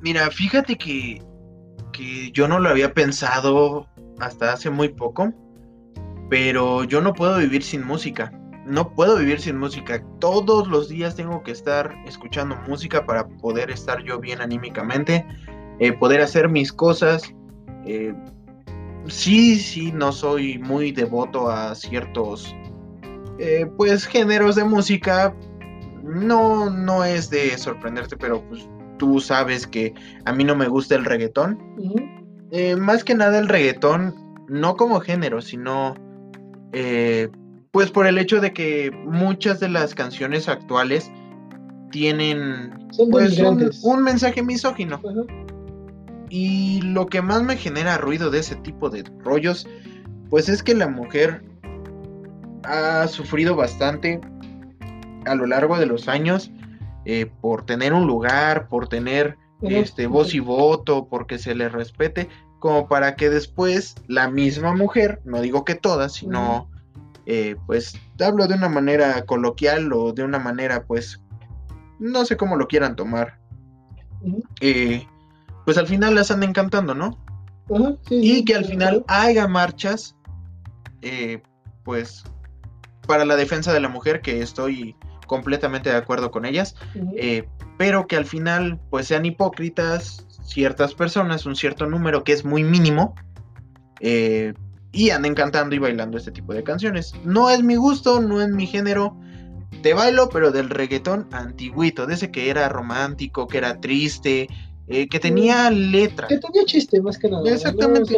[0.00, 1.20] Mira, fíjate que,
[1.92, 3.88] que yo no lo había pensado
[4.20, 5.32] hasta hace muy poco,
[6.30, 8.32] pero yo no puedo vivir sin música.
[8.64, 10.04] No puedo vivir sin música.
[10.20, 15.26] Todos los días tengo que estar escuchando música para poder estar yo bien anímicamente,
[15.78, 17.22] eh, poder hacer mis cosas.
[17.84, 18.14] Eh,
[19.06, 22.54] sí, sí, no soy muy devoto a ciertos,
[23.38, 25.34] eh, pues, géneros de música.
[26.06, 30.94] No, no es de sorprenderte, pero pues tú sabes que a mí no me gusta
[30.94, 31.58] el reggaetón.
[32.50, 34.14] Eh, más que nada el reggaetón,
[34.48, 35.94] no como género, sino
[36.72, 37.28] eh,
[37.72, 41.10] pues por el hecho de que muchas de las canciones actuales
[41.90, 43.38] tienen pues,
[43.82, 45.00] un, mensaje misógino.
[46.28, 49.68] Y lo que más me genera ruido de ese tipo de rollos,
[50.28, 51.42] pues es que la mujer
[52.64, 54.20] ha sufrido bastante
[55.26, 56.50] a lo largo de los años
[57.08, 62.28] eh, por tener un lugar, por tener este, voz y voto, porque se le respete,
[62.58, 66.68] como para que después la misma mujer, no digo que todas, sino
[67.24, 71.22] eh, pues hablo de una manera coloquial o de una manera pues
[72.00, 73.38] no sé cómo lo quieran tomar.
[74.60, 75.06] Eh,
[75.64, 77.18] pues al final las anden cantando, ¿no?
[78.10, 80.16] y que al final haya marchas,
[81.84, 82.24] pues
[83.06, 86.74] para la defensa de la mujer, que estoy completamente de acuerdo con ellas,
[87.16, 92.44] eh, pero que al final pues sean hipócritas ciertas personas, un cierto número que es
[92.44, 93.14] muy mínimo,
[94.00, 94.54] eh,
[94.92, 97.12] y anden cantando y bailando este tipo de canciones.
[97.24, 99.16] No es mi gusto, no es mi género.
[99.82, 104.48] Te bailo, pero del reggaetón antiguito, de ese que era romántico, que era triste,
[104.86, 106.28] eh, que tenía letra.
[106.28, 107.50] Que tenía chiste, más que nada.
[107.50, 108.16] Exactamente.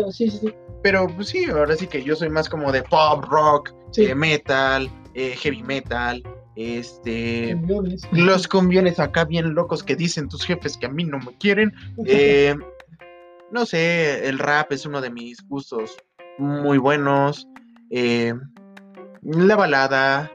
[0.82, 3.72] Pero pues sí, ahora sí que yo soy más como de pop, rock,
[4.14, 6.22] metal, heavy metal,
[6.60, 7.56] este,
[8.10, 11.72] los cumbiones acá bien locos que dicen tus jefes que a mí no me quieren.
[12.06, 12.54] Eh,
[13.52, 15.96] no sé, el rap es uno de mis gustos
[16.36, 17.46] muy buenos.
[17.90, 18.34] Eh,
[19.22, 20.32] la balada,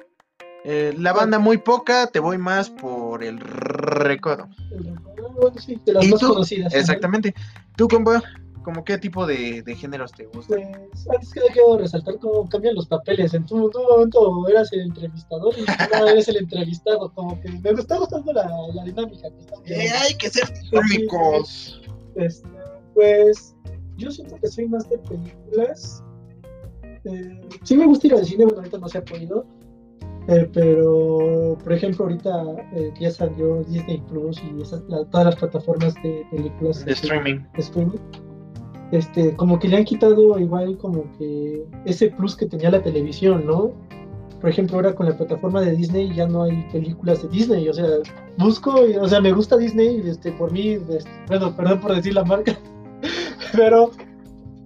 [0.63, 4.47] eh, la banda muy poca, te voy más por el recodo.
[4.69, 6.73] de las más conocidas.
[6.73, 7.33] Exactamente.
[7.75, 8.23] ¿Tú, compa?
[8.63, 10.71] ¿Cómo qué tipo de, géneros te gustan?
[10.91, 13.33] Pues antes que quiero resaltar cómo cambian los papeles.
[13.33, 17.11] En tu, momento eras el entrevistador y ahora eres el entrevistado.
[17.13, 18.49] Como que me está gustando la,
[18.85, 19.27] dinámica
[19.65, 21.81] que eh, hay que ser cómicos.
[22.15, 22.47] Este,
[22.93, 23.55] pues
[23.97, 26.03] yo siento que soy más de películas.
[27.05, 29.45] Eh, sí me gusta ir al cine, bueno, ahorita no se ha podido.
[30.29, 32.43] Eh, pero, por ejemplo, ahorita
[32.75, 37.39] eh, ya salió Disney Plus y esas, todas las plataformas de películas de streaming.
[37.53, 37.99] De streaming
[38.93, 43.45] este, como que le han quitado igual como que ese plus que tenía la televisión,
[43.45, 43.73] ¿no?
[44.43, 47.73] por ejemplo, ahora con la plataforma de Disney ya no hay películas de Disney, o
[47.73, 47.87] sea,
[48.37, 52.25] busco, o sea, me gusta Disney, este, por mí, este, bueno, perdón por decir la
[52.25, 52.59] marca,
[53.55, 53.91] pero,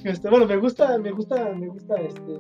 [0.04, 2.40] este, bueno, me gusta, me gusta, me gusta, este,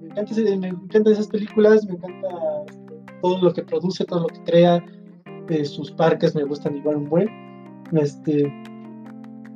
[0.00, 2.28] me, encanta, me encantan esas películas, me encanta
[2.66, 4.82] este, todo lo que produce, todo lo que crea,
[5.50, 7.28] eh, sus parques me gustan igual un buen,
[7.92, 8.50] este,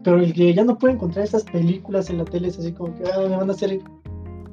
[0.07, 2.95] pero el que ya no puede encontrar esas películas en la tele es así como
[2.95, 3.81] que ah, me van a hacer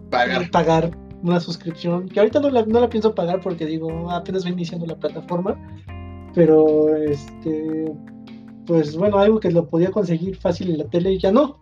[0.10, 0.50] Pagar.
[0.50, 4.50] pagar una suscripción, que ahorita no la, no la pienso pagar porque digo, apenas va
[4.50, 5.56] iniciando la plataforma,
[6.34, 7.86] pero este,
[8.66, 11.60] pues bueno, algo que lo podía conseguir fácil en la tele ya no.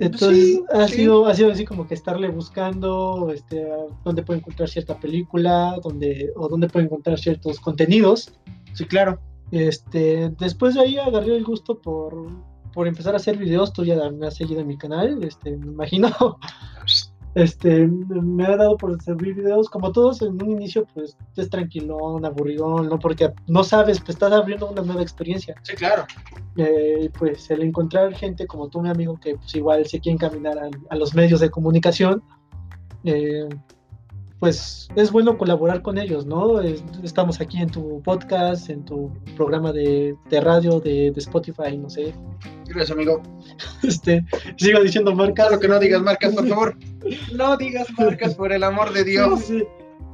[0.00, 0.94] Entonces Sí, ha, sí.
[0.96, 3.64] sido, ha sido así como que estarle buscando este,
[4.04, 8.32] dónde puede encontrar cierta película, dónde, o dónde puede encontrar ciertos contenidos.
[8.72, 9.20] Sí, claro.
[9.52, 13.72] Este, después de ahí agarré el gusto por, por empezar a hacer videos.
[13.72, 16.08] Tú ya me has seguido en mi canal, este, me imagino.
[17.34, 22.26] Este, me ha dado por subir videos, como todos en un inicio, pues es tranquilón,
[22.26, 22.98] aburridón, ¿no?
[22.98, 25.54] Porque no sabes, pues estás abriendo una nueva experiencia.
[25.62, 26.04] Sí, claro.
[26.56, 30.58] Eh, pues el encontrar gente como tú, mi amigo, que pues igual se quiere encaminar
[30.58, 32.22] a, a los medios de comunicación,
[33.04, 33.48] eh,
[34.42, 36.60] pues es bueno colaborar con ellos, ¿no?
[36.60, 41.78] Es- estamos aquí en tu podcast, en tu programa de, de radio, de, de Spotify,
[41.78, 42.12] no sé.
[42.66, 43.22] Gracias, amigo.
[43.84, 44.24] Este,
[44.56, 45.46] sigo diciendo marcas.
[45.46, 46.76] Claro que no digas marcas, por favor.
[47.36, 49.44] No digas marcas, por el amor de Dios.
[49.44, 49.62] Sí.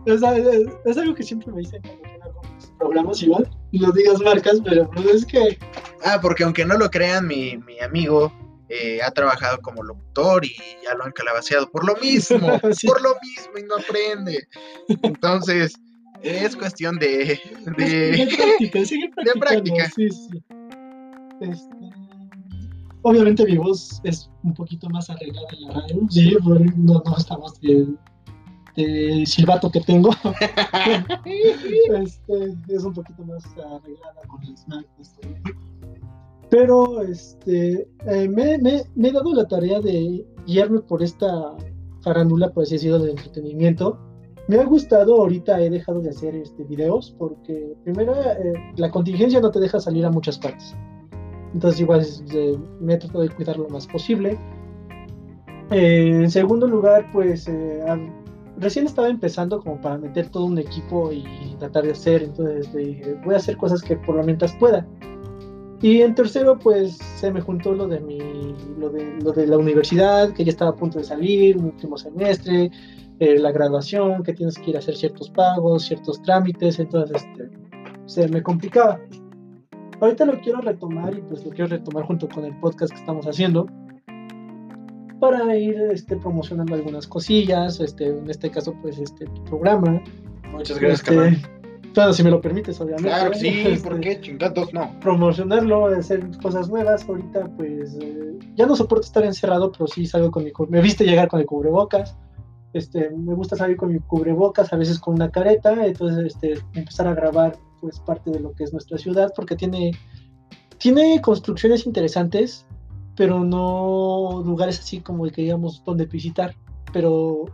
[0.04, 1.80] Es, es- es algo que siempre me dicen
[2.78, 3.48] programas igual.
[3.72, 5.58] No digas marcas, pero pues es que
[6.04, 8.30] Ah, porque aunque no lo crean, mi, mi amigo
[8.68, 10.54] eh, ha trabajado como locutor y
[10.84, 12.38] ya lo han calabaceado por lo mismo,
[12.72, 12.86] Sí.
[12.86, 14.46] por lo mismo y no aprende.
[15.02, 15.74] Entonces,
[16.22, 17.40] es cuestión de...
[17.76, 18.36] de de...
[18.36, 19.90] práctica, sigue practicando, práctica.
[19.94, 20.42] Sí, sí.
[21.40, 21.90] Este,
[23.02, 26.00] obviamente mi voz es un poquito más arreglada en la radio.
[26.10, 26.36] Sí,
[26.76, 27.86] no, no estamos de,
[28.76, 30.10] de silbato que tengo.
[31.24, 35.16] este, es un poquito más arreglada con las marcas.
[36.50, 41.54] Pero este, eh, me, me- me he dado la tarea de guiarme por esta
[42.02, 43.98] farándula, por así decirlo, de entretenimiento.
[44.48, 49.40] Me ha gustado, ahorita he dejado de hacer este, videos porque primero eh, la contingencia
[49.40, 50.74] no te deja salir a muchas partes.
[51.52, 54.38] Entonces igual eh, me he tratado de cuidar lo más posible.
[55.70, 57.84] Eh, en segundo lugar, pues eh,
[58.56, 61.24] recién estaba empezando como para meter todo un equipo y
[61.58, 62.70] tratar de hacer, entonces
[63.24, 64.86] voy a hacer cosas que por lo mientras pueda.
[65.80, 68.18] Y en tercero, pues se me juntó lo de mi,
[68.78, 71.96] lo de, lo de la universidad, que ya estaba a punto de salir, un último
[71.96, 72.70] semestre,
[73.20, 77.50] eh, la graduación, que tienes que ir a hacer ciertos pagos, ciertos trámites, entonces este,
[78.06, 79.00] se me complicaba.
[80.00, 83.26] Ahorita lo quiero retomar y pues lo quiero retomar junto con el podcast que estamos
[83.26, 83.66] haciendo
[85.20, 90.00] para ir este, promocionando algunas cosillas, este, en este caso pues este tu programa.
[90.52, 91.57] Muchas gracias, Este.
[91.94, 93.08] Claro, si me lo permites, obviamente.
[93.08, 94.98] Claro que sí, Este, ¿por qué chingados no?
[95.00, 97.08] promocionarlo, hacer cosas nuevas.
[97.08, 101.04] Ahorita, pues, eh, ya no soporto estar encerrado, pero sí salgo con mi Me viste
[101.04, 102.16] llegar con el cubrebocas.
[102.72, 105.86] Este, me gusta salir con mi cubrebocas, a veces con una careta.
[105.86, 109.92] Entonces, este, empezar a grabar, pues, parte de lo que es nuestra ciudad, porque tiene,
[110.78, 112.66] tiene construcciones interesantes,
[113.16, 116.54] pero no lugares así como el que digamos donde visitar.
[116.92, 117.46] Pero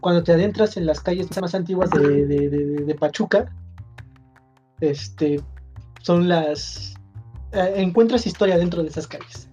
[0.00, 3.52] cuando te adentras en las calles más antiguas de, de- de- de Pachuca,
[4.80, 5.40] este,
[6.02, 6.94] son las...
[7.52, 9.48] eh, encuentras historia dentro de esas calles.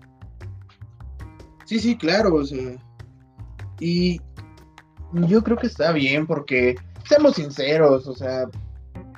[1.66, 2.76] Sí, sí, claro, o sea.
[3.80, 4.20] Y
[5.14, 6.76] yo creo que está bien porque,
[7.08, 8.50] seamos sinceros, o sea,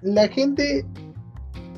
[0.02, 0.86] la gente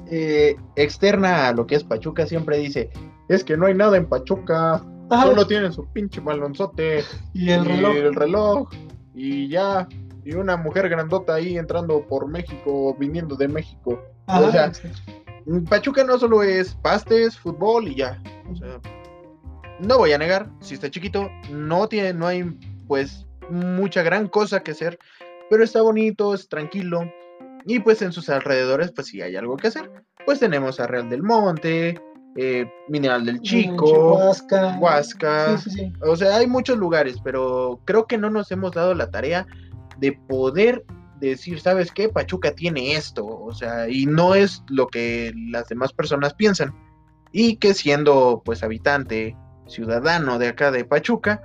[0.10, 2.90] eh, externa a lo que es Pachuca siempre dice,
[3.30, 7.66] es que no hay nada en Pachuca, Ajá, solo tienen su pinche balonzote y el
[7.66, 7.94] reloj.
[7.96, 8.70] y el reloj
[9.14, 9.88] y ya,
[10.24, 14.02] y una mujer grandota ahí entrando por México, viniendo de México.
[14.28, 15.12] Ajá, o sea, exacto.
[15.70, 18.22] Pachuca no solo es pastes, fútbol y ya.
[18.50, 18.80] O sea,
[19.80, 22.44] no voy a negar, si está chiquito, no tiene, no hay
[22.88, 24.98] pues mucha gran cosa que hacer,
[25.50, 27.02] pero está bonito, es tranquilo.
[27.66, 29.90] Y pues en sus alrededores, pues sí hay algo que hacer.
[30.26, 32.02] Pues tenemos a Real del Monte,
[32.36, 34.78] eh, Mineral del Chico, Huasca.
[34.80, 35.58] Huasca.
[35.58, 35.94] Sí, sí, sí.
[36.02, 39.46] O sea, hay muchos lugares, pero creo que no nos hemos dado la tarea
[40.00, 40.84] de poder
[41.20, 42.10] decir, ¿sabes qué?
[42.10, 46.74] Pachuca tiene esto, o sea, y no es lo que las demás personas piensan.
[47.32, 49.36] Y que siendo, pues, habitante,
[49.68, 51.42] ciudadano de acá de Pachuca,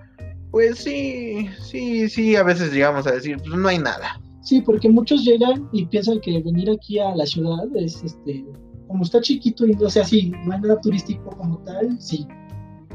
[0.51, 4.20] pues sí, sí, sí, a veces llegamos a decir, pues no hay nada.
[4.42, 8.46] Sí, porque muchos llegan y piensan que venir aquí a la ciudad es este,
[8.88, 12.27] como está chiquito y no sé así, no hay nada turístico como tal, sí.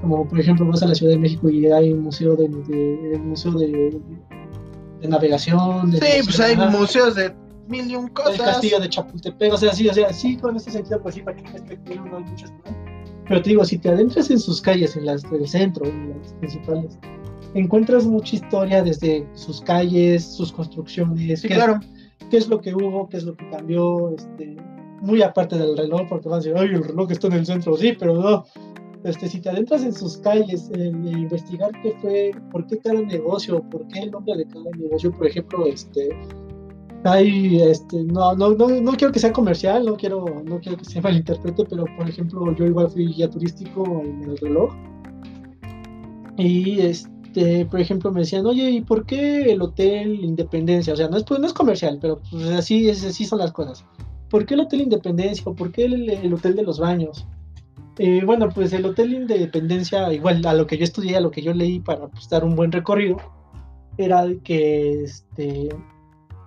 [0.02, 3.14] Como por ejemplo vas a la Ciudad de México y hay un museo de, de-
[3.14, 4.02] el museo de,
[5.02, 5.92] de navegación.
[5.92, 7.34] De Sí, pues hay museos de
[7.70, 8.42] mil y un El cosas.
[8.42, 11.38] castillo de Chapultepec, o sea, sí, o sea, sí, con ese sentido, pues sí, para
[11.38, 12.76] que espectáculo no hay muchas cosas.
[13.28, 16.34] Pero te digo, si te adentras en sus calles, en las del centro, en las
[16.34, 17.00] principales,
[17.54, 21.80] encuentras mucha historia desde sus calles, sus construcciones, Sí, qué, claro.
[22.30, 24.58] qué es lo que hubo, qué es lo que cambió, este,
[25.04, 27.76] muy aparte del reloj, porque van a decir, ay, el reloj está en el centro,
[27.76, 28.46] sí, pero no.
[29.04, 33.62] Este, si te adentras en sus calles, en investigar qué fue, por qué cada negocio,
[33.70, 36.10] por qué el nombre de cada negocio, por ejemplo, este,
[37.04, 40.86] hay, este, no, no, no, no quiero que sea comercial, no quiero, no quiero que
[40.86, 44.74] se malinterprete, pero por ejemplo, yo igual fui guía turístico en el reloj.
[46.38, 50.94] Y este, por ejemplo, me decían, oye, ¿y por qué el Hotel Independencia?
[50.94, 53.52] O sea, no es, pues, no es comercial, pero pues, así, es, así son las
[53.52, 53.84] cosas.
[54.34, 55.44] ¿Por qué el Hotel Independencia?
[55.46, 57.28] ¿O por qué el, el Hotel de los Baños?
[58.00, 61.44] Eh, bueno, pues el Hotel Independencia, igual a lo que yo estudié, a lo que
[61.44, 63.18] yo leí para pues, dar un buen recorrido,
[63.96, 65.70] era que este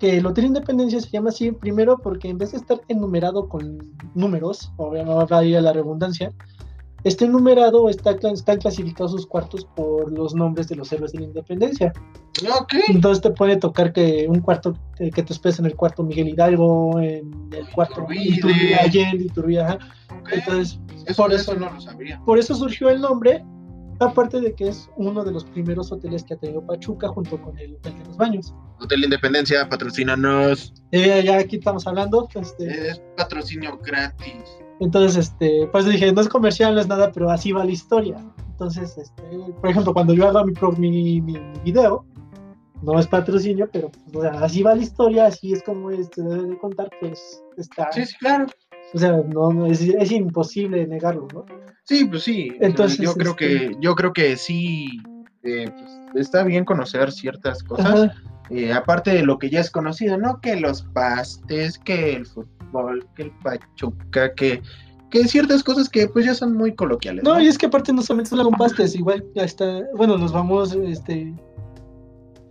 [0.00, 3.78] que el Hotel Independencia se llama así primero porque en vez de estar enumerado con
[4.16, 6.32] números, obviamente va a ir a la redundancia,
[7.06, 11.26] este numerado está, están clasificados sus cuartos por los nombres de los héroes de la
[11.26, 11.92] independencia.
[12.60, 12.74] Ok.
[12.88, 16.28] Entonces te puede tocar que un cuarto eh, que te esperes en el cuarto Miguel
[16.28, 18.36] Hidalgo, en el cuarto Iturbide.
[18.36, 19.78] Iturbide, Allende, Iturbide, ajá.
[20.20, 20.28] ok.
[20.32, 22.20] Entonces, Eso, por eso eso- no lo sabía.
[22.26, 23.44] por eso surgió el nombre,
[24.00, 27.56] aparte de que es uno de los primeros hoteles que ha tenido Pachuca junto con
[27.58, 28.54] el Hotel de los Baños.
[28.80, 30.74] Hotel Independencia, patrocínanos.
[30.90, 34.42] Eh, ya aquí estamos hablando, este, Es patrocinio gratis.
[34.80, 38.18] Entonces, este, pues dije, no es comercial, no es nada, pero así va la historia.
[38.50, 39.22] Entonces, este,
[39.60, 42.04] por ejemplo, cuando yo haga mi, pro- mi, mi video,
[42.82, 46.22] no es patrocinio, pero pues, o sea, así va la historia, así es como este,
[46.22, 48.46] debe de contar, pues está, Sí, sí, claro.
[48.94, 51.44] o sea, no, no, es, es imposible negarlo, ¿no?
[51.84, 52.52] Sí, pues sí.
[52.60, 55.00] Entonces, yo creo este- que, yo creo que sí.
[55.42, 55.70] eh,
[56.12, 57.86] pues, está bien conocer ciertas cosas.
[57.86, 58.14] Ajá.
[58.50, 60.40] eh, aparte de lo que ya es conocido, ¿no?
[60.40, 62.48] Que los pastes, que el fútbol,
[63.14, 64.62] que el pachuca, que,
[65.10, 67.24] que ciertas cosas que pues ya son muy coloquiales.
[67.24, 70.32] No, No, y es que aparte no solamente son pastes, igual ya está, bueno, los
[70.32, 71.34] vamos, este,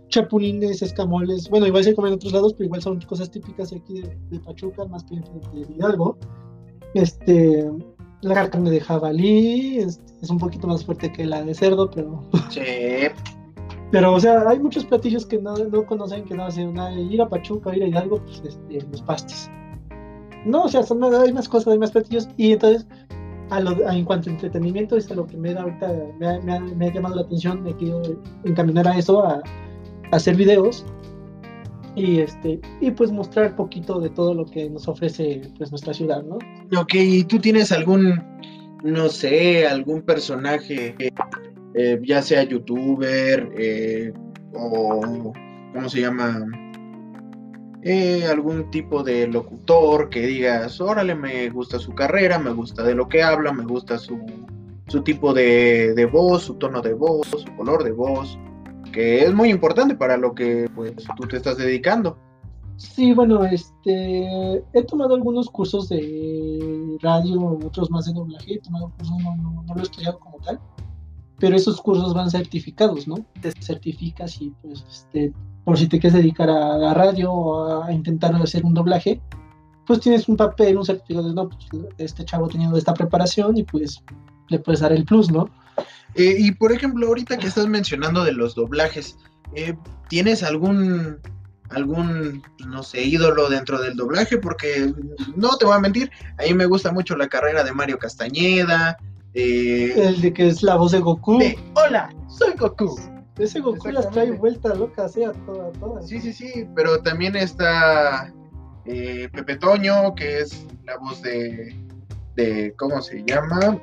[0.08, 4.02] chapulines, escamoles, bueno, igual se comen en otros lados, pero igual son cosas típicas aquí
[4.02, 6.18] de, de Pachuca, más que de, de Hidalgo.
[6.94, 7.70] Este,
[8.22, 12.22] la carne de jabalí es, es un poquito más fuerte que la de cerdo, pero,
[12.48, 13.12] Che,
[13.90, 17.20] pero o sea, hay muchos platillos que no, no conocen, que no hacen nada, ir
[17.20, 19.50] a Pachuca, ir a Hidalgo, pues este, los pastes.
[20.44, 22.86] No, o sea, son, hay más cosas, hay más platillos, y entonces
[23.50, 26.26] a lo- a- en cuanto a entretenimiento es lo que me da ahorita me
[26.86, 28.02] ha, llamado la atención me quiero
[28.44, 30.84] encaminar a eso a, a hacer videos
[31.94, 36.24] y este y pues mostrar poquito de todo lo que nos ofrece pues nuestra ciudad
[36.24, 36.38] no
[36.80, 38.20] ok, ¿y tú tienes algún,
[38.82, 40.96] no sé, algún personaje,
[41.74, 44.12] eh, ya sea youtuber eh,
[44.54, 45.32] o,
[45.72, 46.44] ¿cómo se llama?
[47.88, 52.96] Eh, algún tipo de locutor que digas, órale, me gusta su carrera, me gusta de
[52.96, 54.18] lo que habla, me gusta su,
[54.88, 58.36] su tipo de, de voz, su tono de voz, su color de voz,
[58.92, 62.18] que es muy importante para lo que pues tú te estás dedicando.
[62.76, 68.90] sí bueno este he tomado algunos cursos de radio otros más de doblaje he tomado
[68.98, 70.58] cursos no, no, no lo he estudiado como tal
[71.38, 75.32] pero esos cursos van certificados no te certificas y pues este
[75.66, 79.20] por si te quieres dedicar a la radio o a intentar hacer un doblaje,
[79.84, 81.66] pues tienes un papel, un certificado no, pues
[81.98, 84.00] este chavo teniendo esta preparación y pues
[84.48, 85.50] le puedes dar el plus, ¿no?
[86.14, 89.18] Eh, y por ejemplo, ahorita que estás mencionando de los doblajes,
[89.56, 89.76] eh,
[90.08, 91.18] ¿tienes algún,
[91.70, 94.38] algún, no sé, ídolo dentro del doblaje?
[94.38, 94.92] Porque
[95.34, 98.98] no te voy a mentir, a mí me gusta mucho la carrera de Mario Castañeda.
[99.36, 101.38] Eh, El de que es la voz de Goku.
[101.38, 102.98] de, Hola, soy Goku.
[103.38, 105.26] Ese Goku las trae vueltas locas, ¿eh?
[105.26, 106.08] A todas, a todas.
[106.08, 108.32] Sí, sí, sí, pero también está
[108.86, 111.76] eh, Pepe Toño, que es la voz de,
[112.34, 113.78] de ¿cómo se llama?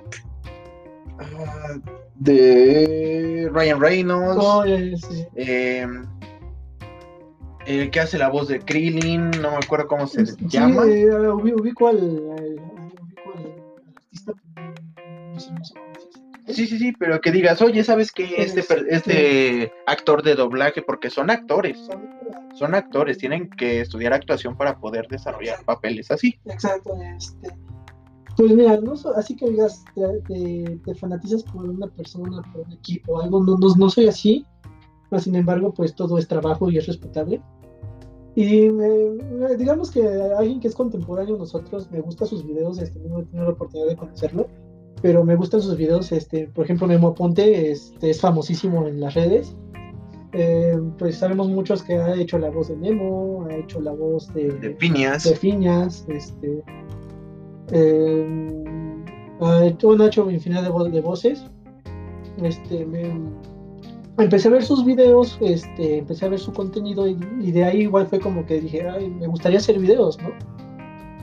[1.20, 1.76] Ah,
[2.16, 4.44] de Ryan Reynolds.
[4.44, 5.26] Oh, sí.
[5.36, 5.88] eh,
[7.68, 10.84] el que hace la voz de Krillin, no me acuerdo cómo se Sí, llama.
[10.86, 14.34] eh, ubi- ubico al, al- ubico al artista,
[15.34, 15.74] no sé, cómo se.
[16.54, 18.36] Sí, sí, sí, pero que digas, oye, ¿sabes qué?
[18.38, 21.90] Este, este actor de doblaje, porque son actores,
[22.56, 26.36] son actores, tienen que estudiar actuación para poder desarrollar papeles así.
[26.46, 27.50] Exacto, este.
[28.36, 32.74] Pues mira, no así que digas, te, te- te fanatizas por una persona, por un
[32.74, 34.46] equipo, algo, no, no, no soy así,
[35.10, 37.42] pero sin embargo, pues todo es trabajo y es respetable.
[38.36, 38.70] Y
[39.58, 40.04] digamos que
[40.38, 43.52] alguien que es contemporáneo a nosotros, me gusta sus videos, este, no he tenido la
[43.54, 44.48] oportunidad de conocerlo,
[45.04, 49.14] pero me gustan sus videos, este, por ejemplo, Memo Ponte este, es famosísimo en las
[49.14, 49.56] redes.
[50.32, 54.34] Eh, pues sabemos muchos que ha hecho la voz de Nemo, ha hecho la voz
[54.34, 55.24] de, De Piñas.
[55.26, 56.64] de Fiñas, este,
[57.72, 58.64] eh,
[59.42, 61.44] ha hecho, bueno, ha hecho infinidad de, vo- de voces.
[62.42, 63.12] Este, me-
[64.18, 67.82] empecé a ver sus videos, este, empecé a ver su contenido y, y de ahí
[67.82, 70.30] igual fue como que dije, Ay, me gustaría hacer videos, ¿no?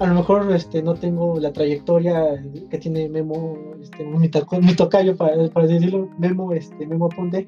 [0.01, 5.14] A lo mejor este, no tengo la trayectoria que tiene Memo, este, mi, mi tocayo,
[5.14, 7.46] para, para decirlo, Memo, este, Memo Aponte,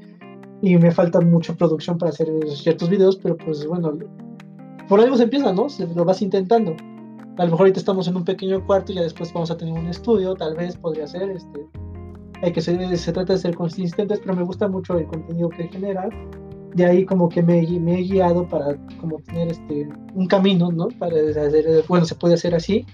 [0.61, 3.92] y me falta mucha producción para hacer ciertos videos, pero pues bueno,
[4.86, 5.66] por algo se empieza, ¿no?
[5.94, 6.76] Lo vas intentando.
[7.38, 9.72] A lo mejor ahorita estamos en un pequeño cuarto y ya después vamos a tener
[9.72, 11.66] un estudio, tal vez podría ser, este,
[12.42, 15.68] hay que ser, se trata de ser consistentes, pero me gusta mucho el contenido que
[15.68, 16.07] genera.
[16.75, 20.89] De ahí como que me, he guiado para como tener este un camino, ¿no?
[20.99, 22.87] Para hacer, bueno, se puede hacer así.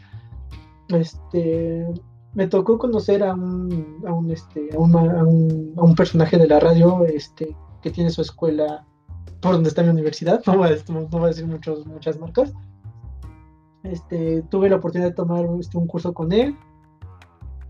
[0.89, 1.87] Este,
[2.35, 6.39] me tocó conocer a un, a un, este, a un, a un, a un personaje
[6.39, 8.87] de la radio, este, que tiene su escuela
[9.41, 10.43] por donde está mi universidad.
[10.47, 12.53] No voy a, no voy a decir muchos, muchas marcas.
[13.83, 16.57] Este, tuve la oportunidad de tomar este, un curso con él.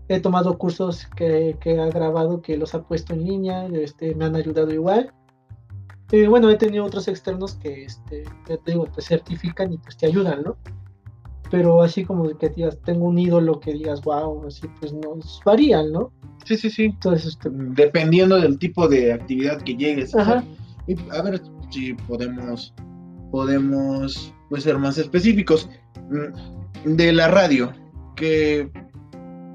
[0.07, 4.25] He tomado cursos que, que ha grabado, que los ha puesto en línea, este, me
[4.25, 5.13] han ayudado igual.
[6.11, 9.97] Y bueno, he tenido otros externos que, este, ya te digo, te certifican y pues
[9.97, 10.57] te ayudan, ¿no?
[11.51, 15.91] Pero así como que digas, tengo un ídolo que digas, wow, así pues no, varían,
[15.91, 16.11] ¿no?
[16.45, 16.85] Sí, sí, sí.
[16.85, 20.15] Entonces, este, Dependiendo del tipo de actividad que llegues.
[20.15, 20.37] Ajá.
[20.37, 20.49] hacer.
[20.87, 22.73] Y a ver si podemos,
[23.31, 25.69] podemos pues, ser más específicos.
[26.09, 27.71] Mm, De la radio,
[28.15, 28.71] ¿qué,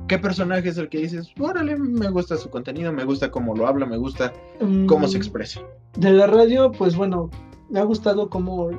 [0.09, 3.67] ¿qué personaje es el que dices, órale, me gusta su contenido, me gusta cómo lo
[3.67, 4.33] habla, me gusta
[4.87, 5.61] cómo se mm, expresa?
[5.97, 7.31] De la radio, pues bueno,
[7.71, 8.71] me ha gustado cómo,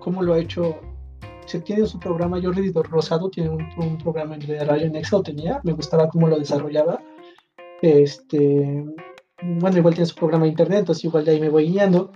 [0.00, 0.78] cómo lo ha hecho.
[1.46, 5.60] Se tiene su programa, Jordi Rosado tiene un, un programa de radio en Excel, tenía,
[5.62, 7.00] me gustaba cómo lo desarrollaba.
[7.82, 8.84] Este,
[9.42, 12.10] bueno, igual tiene su programa de internet, entonces igual de ahí me voy guiando.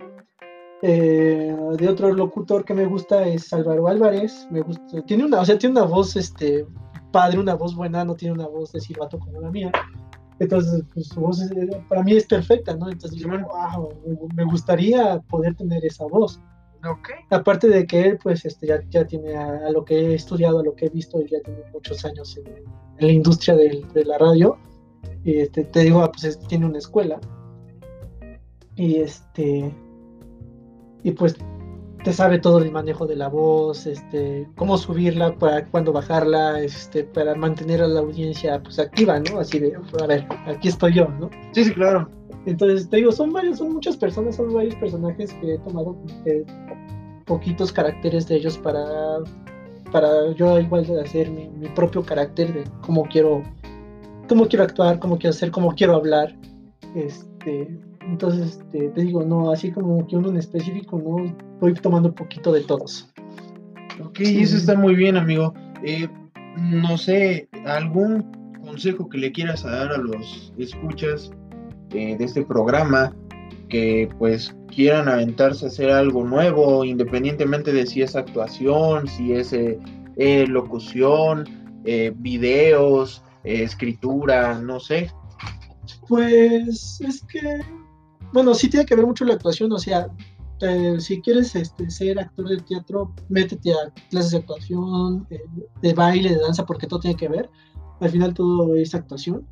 [0.83, 5.45] Eh, de otro locutor que me gusta es Álvaro Álvarez, me gusta, tiene una, o
[5.45, 6.67] sea, tiene una voz, este,
[7.11, 9.73] padre, una voz buena, no tiene una voz de silbato como la mía.
[10.39, 11.51] Entonces, pues, su voz es-
[11.89, 12.89] para mí es perfecta, ¿no?
[12.91, 13.43] Entonces, Simón.
[13.43, 13.91] wow,
[14.35, 16.41] me- gustaría poder tener esa voz.
[16.89, 17.11] Ok.
[17.29, 20.61] Aparte de que él, pues, este, ya, ya tiene a, a lo que he estudiado,
[20.61, 23.87] a lo que he visto, él ya tiene muchos años en, en la industria del-
[23.93, 24.57] de la radio.
[25.25, 27.21] Y este, te digo, ah, pues es- tiene una escuela.
[28.77, 29.75] Y este.
[31.03, 31.37] Y pues
[32.05, 37.05] te sabe todo el manejo de la voz, este, cómo subirla, para cuándo bajarla, este,
[37.05, 39.39] para mantener a la audiencia pues activa, ¿no?
[39.39, 41.31] Así de, a ver, aquí estoy yo, ¿no?
[41.53, 42.09] Sí, sí, claro.
[42.47, 46.45] Entonces, te digo, son varios, son muchas personas, son varios personajes que he tomado eh,
[47.27, 49.19] poquitos caracteres de ellos para,
[49.93, 53.43] para yo igual hacer mi, mi propio carácter de cómo quiero,
[54.27, 56.35] cómo quiero actuar, cómo quiero hacer, cómo quiero hablar.
[56.95, 57.69] Este,
[58.01, 62.15] entonces, este, te digo, no, así como que uno en específico, no, voy tomando un
[62.15, 63.11] poquito de todos.
[64.03, 64.41] Ok, Sí.
[64.41, 65.53] eso está muy bien, amigo.
[65.85, 66.09] Eh,
[66.57, 68.23] no sé, algún
[68.65, 71.31] consejo que le quieras dar a los escuchas
[71.91, 73.15] eh, de este programa
[73.69, 79.53] que pues quieran aventarse a hacer algo nuevo, independientemente de si es actuación, si es
[79.53, 79.79] eh,
[80.17, 81.45] eh, locución,
[81.85, 85.11] eh, videos, eh, escritura, no sé.
[86.09, 87.41] Pues es que,
[88.33, 90.09] bueno, sí tiene que ver mucho la actuación, o sea,
[90.61, 95.41] eh, si quieres este, ser actor de teatro, métete a clases de actuación, eh,
[95.81, 97.49] de baile, de danza, porque todo tiene que ver.
[98.01, 99.47] Al final todo es actuación.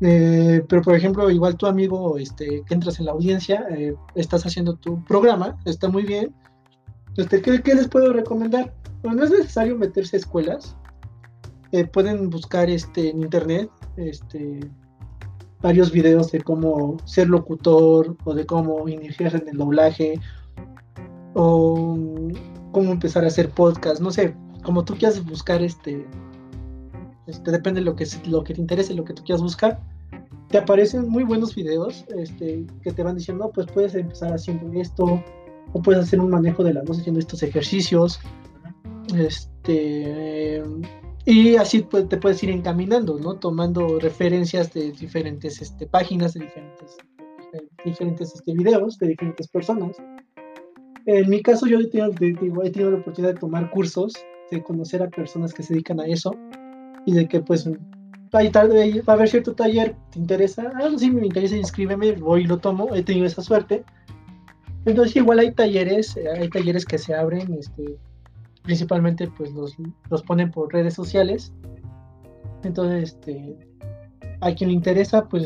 [0.00, 3.66] Eh, pero por ejemplo, igual tu amigo este, que entras en la audiencia,
[4.14, 6.32] estás haciendo tu programa, está muy bien.
[7.16, 8.72] Este, ¿qué, les puedo recomendar?
[9.02, 10.76] No es necesario meterse a escuelas.
[11.92, 14.60] Pueden buscar este, en internet este,
[15.60, 20.20] varios videos de cómo ser locutor o de cómo iniciarse en el doblaje
[21.34, 21.98] o
[22.72, 26.06] cómo empezar a hacer podcast, no sé, como tú quieras buscar este,
[27.26, 29.80] este depende de lo que, lo que te interese, lo que tú quieras buscar,
[30.48, 34.80] te aparecen muy buenos videos este, que te van diciendo, "No, pues puedes empezar haciendo
[34.80, 35.22] esto,
[35.72, 38.20] o puedes hacer un manejo de la voz haciendo estos ejercicios,
[39.14, 40.62] este,
[41.30, 43.34] y así pues, te puedes ir encaminando, ¿no?
[43.34, 46.96] Tomando referencias de diferentes este, páginas, de diferentes,
[47.52, 49.96] de diferentes este, videos, de diferentes personas.
[51.04, 54.14] En mi caso, yo he tenido, de- digo, he tenido la oportunidad de tomar cursos,
[54.50, 56.34] de conocer a personas que se dedican a eso,
[57.04, 57.68] y de que pues
[58.32, 60.72] hay tal, va a haber cierto taller, ¿te interesa?
[60.76, 63.84] Ah, sí, me interesa, inscríbeme, voy y lo tomo, he tenido esa suerte.
[64.86, 67.98] Entonces igual hay talleres, eh, hay talleres que se abren, este,
[68.68, 69.76] principalmente pues los,
[70.10, 71.54] los ponen por redes sociales.
[72.62, 73.56] Entonces, este,
[74.42, 75.42] a quien le interesa, pues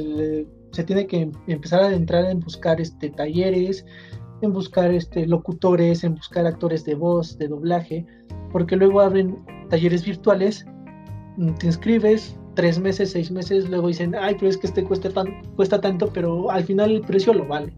[0.73, 3.87] se tiene que em- empezar a entrar en buscar este, talleres,
[4.41, 8.05] en buscar este, locutores, en buscar actores de voz, de doblaje,
[8.51, 9.39] porque luego abren
[9.71, 10.67] talleres virtuales,
[11.37, 15.11] mm, te inscribes, tres meses, seis meses, luego dicen, ay, pero es que este cuesta,
[15.11, 17.73] tan, cuesta tanto, pero al final el precio lo vale.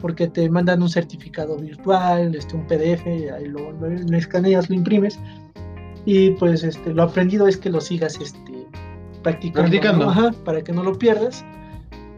[0.00, 5.18] Porque te mandan un certificado virtual, este, un PDF, ahí lo, lo, escaneas, lo imprimes.
[6.06, 8.66] Y pues este, lo aprendido es que lo sigas este,
[9.22, 10.12] practicando,
[10.44, 11.44] para que no lo pierdas.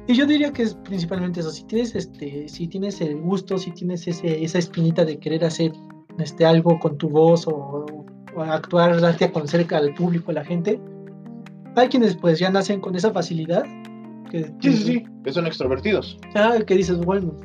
[0.06, 1.50] Y yo diría que es principalmente eso.
[1.50, 5.72] Si tienes, este, si tienes el gusto, si tienes ese, esa espinita de querer hacer
[6.18, 7.86] este, algo con tu voz o,
[8.34, 10.80] o actuar, darte a conocer al público, a la gente,
[11.76, 13.64] hay quienes pues ya nacen con esa facilidad.
[14.32, 16.16] Que, sí, sí, sí, que son extrovertidos.
[16.34, 17.36] Ah, que dices, bueno,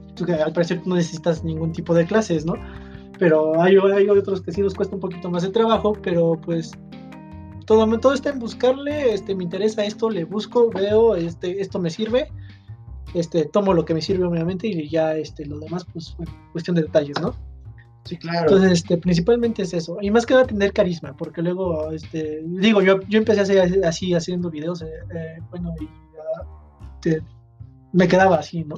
[0.43, 2.53] al parecer no necesitas ningún tipo de clases, ¿no?
[3.19, 6.71] Pero hay, hay otros que sí nos cuesta un poquito más de trabajo, pero pues
[7.65, 11.89] todo, todo está en buscarle, este, me interesa esto, le busco, veo, este, esto me
[11.89, 12.31] sirve,
[13.13, 16.77] este, tomo lo que me sirve obviamente y ya este, lo demás, pues, bueno, cuestión
[16.77, 17.35] de detalles, ¿no?
[18.05, 18.47] Sí, claro.
[18.47, 19.97] Entonces, este, principalmente es eso.
[20.01, 24.13] Y más que nada tener carisma, porque luego, este, digo, yo, yo empecé hacer así
[24.13, 26.06] haciendo videos, eh, eh, bueno, y
[27.93, 28.75] me quedaba así, ¿no?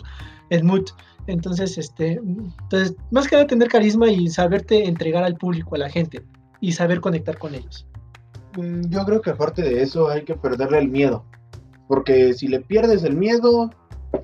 [0.49, 0.86] En mood.
[1.28, 5.89] Entonces, este, entonces, más que nada tener carisma y saberte entregar al público, a la
[5.89, 6.24] gente,
[6.59, 7.86] y saber conectar con ellos.
[8.57, 11.24] Mm, yo creo que aparte de eso hay que perderle el miedo.
[11.88, 13.72] Porque si le pierdes el miedo,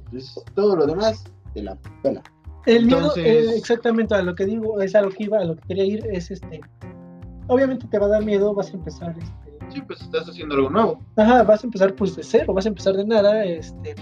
[0.09, 1.23] pues todo lo demás
[1.53, 2.21] te la pela.
[2.65, 5.55] El miedo, eh, exactamente a lo que digo, es a lo que iba, a lo
[5.55, 6.61] que quería ir, es este.
[7.47, 9.15] Obviamente te va a dar miedo, vas a empezar.
[9.17, 10.99] Este, sí, pues estás haciendo algo nuevo.
[11.15, 13.43] Ajá, vas a empezar pues de cero, vas a empezar de nada.
[13.43, 13.95] Este,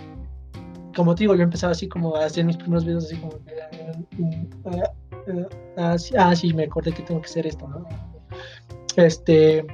[0.95, 3.34] como te digo, yo empezaba así como a hacer mis primeros videos, así como.
[5.26, 5.47] Uh,
[5.78, 7.86] ah, sí, me acordé que tengo que hacer esto, ¿no?
[8.97, 9.66] Este.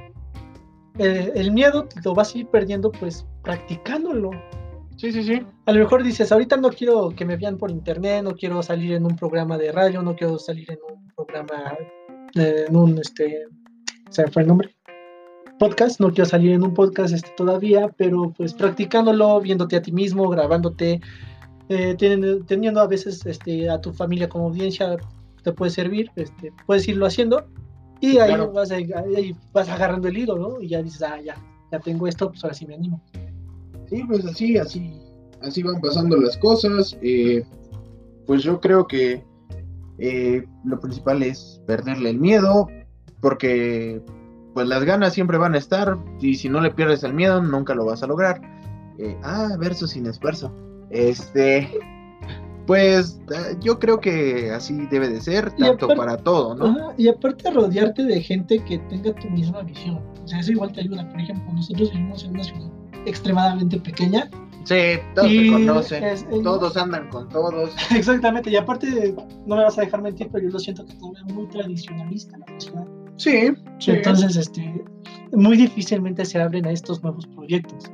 [0.98, 4.30] el miedo lo vas a ir perdiendo pues practicándolo
[5.00, 5.42] Sí, sí, sí.
[5.64, 8.92] A lo mejor dices, ahorita no quiero que me vean por internet, no quiero salir
[8.92, 11.74] en un programa de radio, no quiero salir en un programa,
[12.34, 13.46] eh, en un, este,
[14.10, 14.76] ¿se fue el nombre?
[15.60, 19.92] Podcast, no quiero salir en un podcast este, todavía, pero pues practicándolo, viéndote a ti
[19.92, 21.02] mismo, grabándote,
[21.68, 24.96] eh, teniendo, a veces este, a tu familia como audiencia,
[25.42, 27.44] te puede servir, este, puedes irlo haciendo
[28.00, 30.62] y ahí, vas, ahí vas agarrando el hilo, ¿no?
[30.62, 31.36] Y ya dices, ah, ya,
[31.70, 33.02] ya tengo esto, pues ahora sí me animo.
[33.90, 34.98] Sí, pues así, así,
[35.42, 36.96] así van pasando las cosas.
[37.02, 37.44] Eh,
[38.26, 39.22] pues yo creo que
[39.98, 42.66] eh, lo principal es perderle el miedo,
[43.20, 44.02] porque
[44.60, 47.74] pues las ganas siempre van a estar, y si no le pierdes el miedo, nunca
[47.74, 48.42] lo vas a lograr.
[48.98, 50.54] Eh, ah, verso sin esfuerzo.
[50.90, 51.66] Este,
[52.66, 53.18] pues
[53.62, 56.92] yo creo que así debe de ser, tanto para todo, ¿no?
[56.98, 60.02] y aparte rodearte de gente que tenga tu misma visión.
[60.22, 61.10] O sea, eso igual te ayuda.
[61.10, 62.70] Por ejemplo, nosotros vivimos en una ciudad
[63.06, 64.28] extremadamente pequeña.
[64.64, 67.70] Sí, todos se conocen, todos andan con todos.
[67.96, 69.14] Exactamente, y aparte,
[69.46, 72.36] no me vas a dejar mentir, pero yo lo siento que todavía es muy tradicionalista
[72.36, 72.86] la ciudad.
[73.20, 73.52] Sí,
[73.86, 74.82] Entonces, este,
[75.32, 77.84] muy difícilmente se abren a estos nuevos proyectos.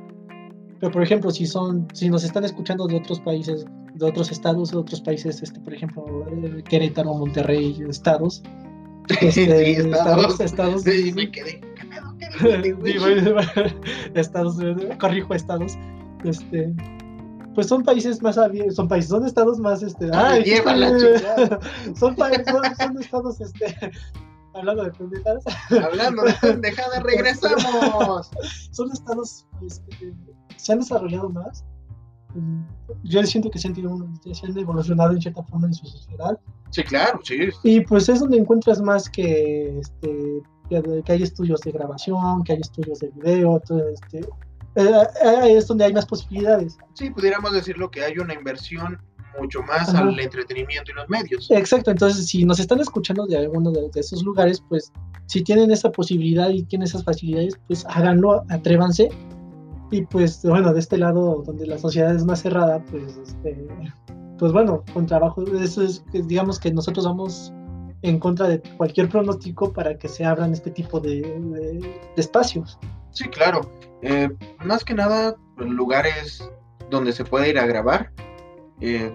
[0.79, 3.65] Pero, por ejemplo, si son, si nos están escuchando de otros países,
[3.95, 8.43] de otros estados, de otros países, este, por ejemplo, eh, Querétaro, Monterrey, estados.
[9.21, 9.41] Este, sí,
[9.87, 10.83] estados, estados.
[10.83, 11.61] Sí, me quedé
[14.15, 14.57] estados,
[14.99, 15.77] corrijo estados,
[16.23, 16.73] este,
[17.55, 20.43] pues son países más abiertos, son países, son estados más, este, ay,
[21.95, 22.45] son, países,
[22.77, 23.91] son, estados, este,
[24.57, 25.43] hablando de pendejadas.
[25.71, 28.29] Hablando de pendejadas, regresamos.
[28.71, 30.13] son estados, este,
[30.55, 31.63] se han desarrollado más.
[32.35, 32.63] Mm,
[33.03, 36.39] yo siento que se han, se han evolucionado en cierta forma en su sociedad.
[36.71, 37.49] Sí, claro, sí.
[37.63, 42.59] Y pues es donde encuentras más que este, que, hay estudios de grabación, que hay
[42.59, 44.19] estudios de video, todo este,
[44.75, 46.77] eh, eh, es donde hay más posibilidades.
[46.93, 48.99] Sí, pudiéramos decirlo que hay una inversión
[49.39, 51.49] mucho más al entretenimiento y los medios.
[51.51, 54.91] Exacto, entonces si nos están escuchando de alguno de, esos lugares, pues
[55.25, 59.09] si tienen esa posibilidad y tienen esas facilidades, pues háganlo, atrévanse.
[59.91, 63.67] Y pues bueno, de este lado donde la sociedad es más cerrada, pues este,
[64.37, 67.53] pues bueno, con trabajo, eso es, digamos que nosotros vamos
[68.01, 71.81] en contra de cualquier pronóstico para que se abran este tipo de,
[72.15, 72.77] espacios.
[73.11, 73.61] Sí, claro.
[74.01, 74.29] Eh,
[74.63, 76.47] más que nada, lugares
[76.89, 78.11] donde se puede ir a grabar.
[78.81, 79.11] Eh,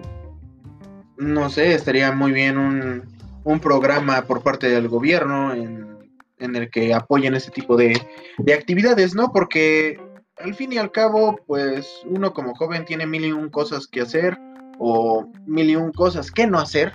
[1.17, 3.03] no sé, estaría muy bien un,
[3.43, 5.97] un, programa por parte del gobierno en,
[6.39, 7.99] en el que apoyen ese tipo de,
[8.39, 9.31] de, actividades, ¿no?
[9.31, 9.99] Porque
[10.37, 14.01] al fin y al cabo, pues uno como joven tiene mil y un cosas que
[14.01, 14.37] hacer
[14.79, 16.93] o mil y un cosas que no hacer.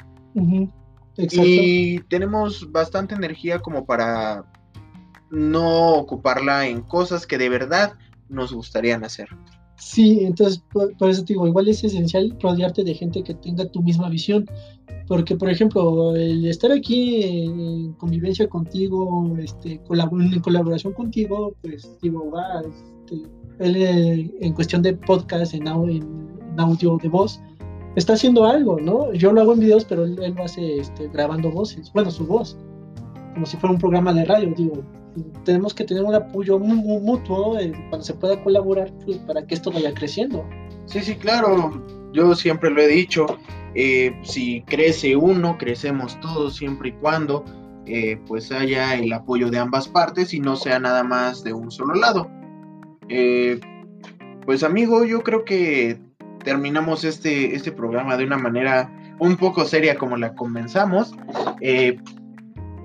[1.17, 4.45] Y tenemos bastante energía como para
[5.31, 7.95] no ocuparla en cosas que de verdad
[8.29, 9.29] nos gustarían hacer.
[9.79, 13.81] Sí, entonces por, eso te digo, igual es esencial rodearte de gente que tenga tu
[13.83, 14.45] misma visión,
[15.07, 22.31] Porque, por ejemplo, el estar aquí en convivencia contigo, este, en colaboración contigo, pues digo,
[22.31, 23.23] va, este,
[23.59, 27.41] él eh, en cuestión de podcast, en, en, audio de voz,
[27.97, 29.13] está haciendo algo, ¿no?
[29.15, 32.59] Yo lo hago en videos, pero él, lo hace este, grabando voces, bueno, su voz,
[33.33, 34.83] como si fuera un programa de radio, digo.
[35.45, 39.71] Tenemos que tener un apoyo mutuo eh, cuando se pueda colaborar pues, para que esto
[39.71, 40.45] vaya creciendo.
[40.87, 41.85] Sí, sí, claro.
[42.13, 43.27] Yo siempre lo he dicho.
[43.75, 47.45] Eh, si crece uno, crecemos todos siempre y cuando
[47.87, 51.71] eh, pues haya el apoyo de ambas partes y no sea nada más de un
[51.71, 52.31] solo lado.
[53.09, 53.61] Eh,
[54.45, 56.01] pues amigo, yo creo que
[56.43, 61.15] terminamos este, este programa de una manera un poco seria como la comenzamos.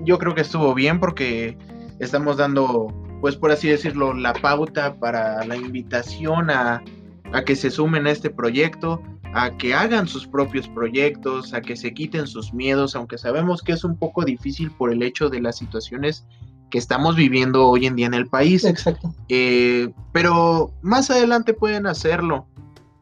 [0.04, 1.58] yo creo que estuvo bien porque
[2.04, 2.88] estamos dando,
[3.22, 6.84] pues por así decirlo, la pauta para la invitación a,
[7.32, 9.02] a que se sumen a este proyecto
[9.34, 13.72] a que hagan sus propios proyectos, a que se quiten sus miedos, aunque sabemos que
[13.72, 16.28] es un poco difícil por el hecho de las situaciones
[16.70, 18.64] que estamos viviendo hoy en día en el país.
[18.64, 19.14] Exacto.
[19.30, 22.48] Eh, pero más adelante pueden hacerlo.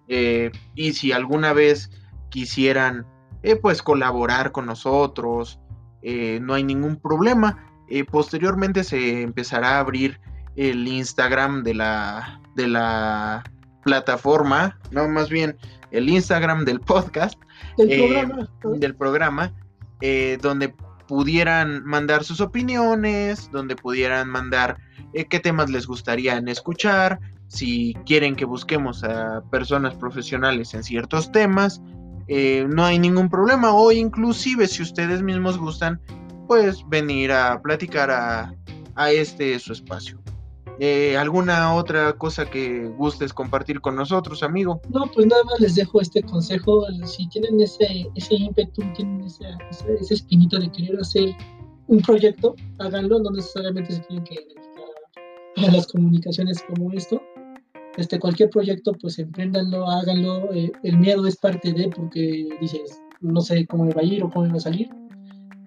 [0.07, 1.89] Eh, y si alguna vez
[2.29, 3.05] quisieran,
[3.43, 5.59] eh, pues colaborar con nosotros,
[6.03, 7.70] no hay ningún problema.
[8.09, 10.19] Posteriormente se empezará a abrir
[10.55, 13.43] el Instagram de la, de la
[13.83, 15.57] plataforma, no, más bien
[15.91, 17.39] el Instagram del podcast,
[17.77, 19.53] del eh, programa, del programa
[20.01, 20.73] eh, donde
[21.07, 24.77] pudieran mandar sus opiniones, donde pudieran mandar
[25.13, 31.31] eh, qué temas les gustaría escuchar, si quieren que busquemos a personas profesionales en ciertos
[31.31, 31.81] temas,
[32.69, 35.99] no hay ningún problema, o inclusive si ustedes mismos gustan,
[36.51, 38.53] pues venir a platicar a,
[38.95, 40.19] a este su espacio.
[40.81, 44.81] Eh, ¿Alguna otra cosa que gustes compartir con nosotros, amigo?
[44.89, 46.85] No, pues nada más les dejo este consejo.
[47.05, 49.45] Si tienen ese, ese ímpetu, tienen ese,
[49.97, 51.29] ese, espinito de querer hacer
[51.87, 53.19] un proyecto, háganlo.
[53.19, 57.21] No necesariamente se tienen que dedicar a las comunicaciones como esto.
[57.95, 60.51] Este, cualquier proyecto, pues empréndanlo, háganlo.
[60.51, 64.21] Eh, el miedo es parte de, porque dices, no sé cómo me va a ir
[64.21, 64.89] o cómo me va a salir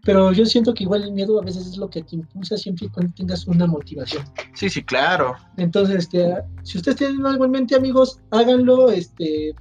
[0.04, 2.86] pero yo siento que igual el miedo a veces es lo que te impulsa siempre
[2.86, 4.24] y cuando tengas una motivación.
[4.54, 5.34] Sí, sí, claro.
[5.56, 9.54] Entonces, este, si ustedes tienen algo en mente, amigos, háganlo, este,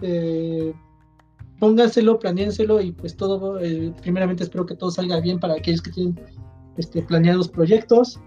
[0.00, 0.72] eh,
[1.58, 5.90] pónganselo, planéenselo y pues todo, eh, primeramente espero que todo salga bien para aquellos que
[5.90, 6.18] tienen
[6.76, 8.20] este, planeados proyectos.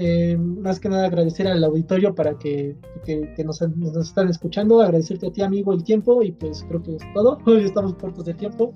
[0.00, 5.26] Eh, más que nada agradecer al auditorio para que, que, nos, nos, están escuchando, agradecerte
[5.26, 8.34] a ti amigo el tiempo y pues creo que es todo, hoy estamos cortos de
[8.34, 8.72] tiempo.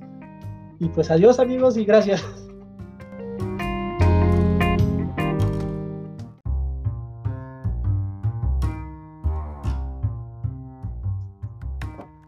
[0.82, 2.20] Y pues adiós amigos y gracias.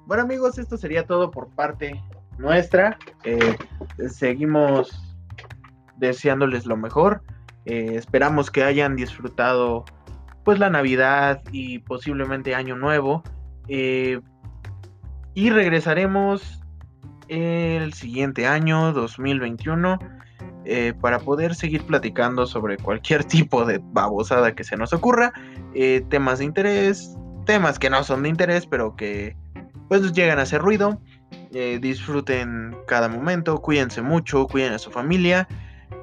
[0.07, 2.01] Bueno amigos, esto sería todo por parte
[2.39, 2.97] nuestra.
[3.25, 3.57] Eh,
[4.09, 5.17] seguimos
[5.97, 7.23] deseándoles lo mejor.
[7.65, 9.85] Eh, esperamos que hayan disfrutado
[10.45, 13.25] pues la Navidad y posiblemente Año Nuevo.
[13.67, 14.21] Eh,
[15.35, 16.64] y regresaremos
[17.29, 19.99] el siguiente año, 2021,
[20.65, 25.33] eh, para poder seguir platicando sobre cualquier tipo de babosada que se nos ocurra,
[25.75, 29.37] eh, temas de interés, temas que no son de interés, pero que
[29.89, 31.01] pues llegan a hacer ruido.
[31.53, 35.47] Eh, disfruten cada momento, cuídense mucho, cuiden a su familia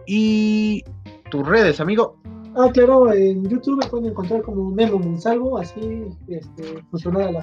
[0.05, 0.83] y
[1.29, 2.17] tus redes, amigo.
[2.55, 7.41] Ah, claro, en YouTube pueden encontrar como Memo Monsalvo, así este, funcionada la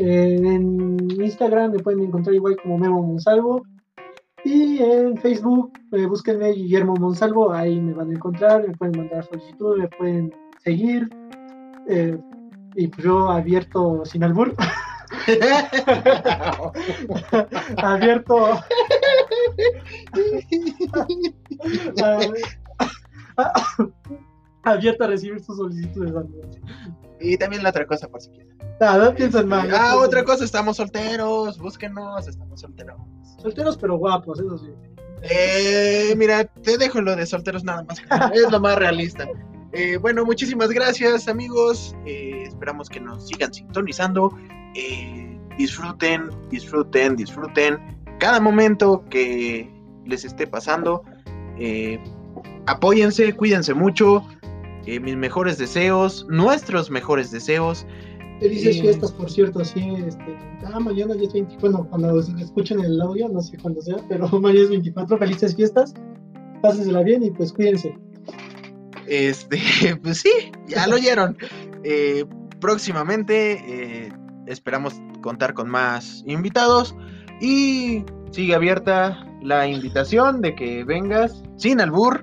[0.00, 3.66] clase en Instagram me pueden encontrar igual como Memo Monsalvo.
[4.44, 9.22] Y en Facebook, eh, búsquenme Guillermo Monsalvo, ahí me van a encontrar, me pueden mandar
[9.24, 10.34] solicitud, me pueden
[10.64, 11.10] seguir.
[11.88, 12.18] Eh,
[12.74, 14.54] y pues yo abierto sin albur.
[17.76, 18.46] abierto.
[24.62, 26.14] abierto a recibir sus solicitudes.
[27.20, 28.56] Y también la otra cosa, por si quieren.
[28.80, 29.70] Ah, no piensan mal.
[29.74, 32.96] Ah, otra cosa, estamos solteros, búsquenos, estamos solteros.
[33.38, 34.70] Solteros pero guapos, eso sí.
[35.22, 38.02] Eh, mira, te dejo lo de solteros nada más.
[38.34, 39.28] es lo más realista.
[39.72, 41.94] Eh, bueno, muchísimas gracias amigos.
[42.06, 44.36] Eh, esperamos que nos sigan sintonizando.
[44.74, 49.70] Eh, disfruten, disfruten, disfruten cada momento que
[50.06, 51.04] les esté pasando.
[52.66, 54.24] apóyense, cuídense mucho.
[54.86, 57.86] Mis mejores deseos, nuestros mejores deseos.
[58.40, 63.00] Felices fiestas, por cierto, sí, este, ah, mañana ya es 20, bueno, cuando escuchen el
[63.00, 65.94] audio, no sé cuándo sea, pero mañana es 24, felices fiestas,
[66.62, 67.94] pásensela bien y pues cuídense.
[69.06, 69.58] Este,
[70.02, 70.30] pues sí,
[70.66, 71.36] ya lo oyeron.
[71.84, 72.24] Eh,
[72.60, 74.12] próximamente eh,
[74.46, 76.94] esperamos contar con más invitados
[77.40, 82.22] y sigue abierta la invitación de que vengas sin albur,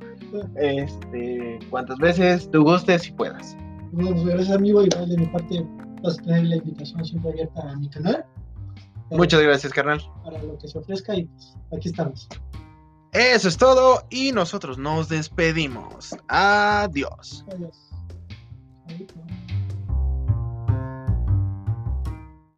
[0.55, 3.55] este, cuantas veces tú gustes y puedas.
[3.91, 5.65] Bueno, pues, gracias amigo, igual de mi parte
[6.03, 8.25] vas a tener la invitación siempre abierta a mi canal.
[9.09, 10.01] Para- Muchas gracias, carnal.
[10.23, 12.27] Para lo que se ofrezca y pues aquí estamos.
[13.13, 16.15] Eso es todo y nosotros nos despedimos.
[16.27, 17.45] Adiós.
[17.51, 17.89] Adiós.
[18.85, 19.07] Adiós.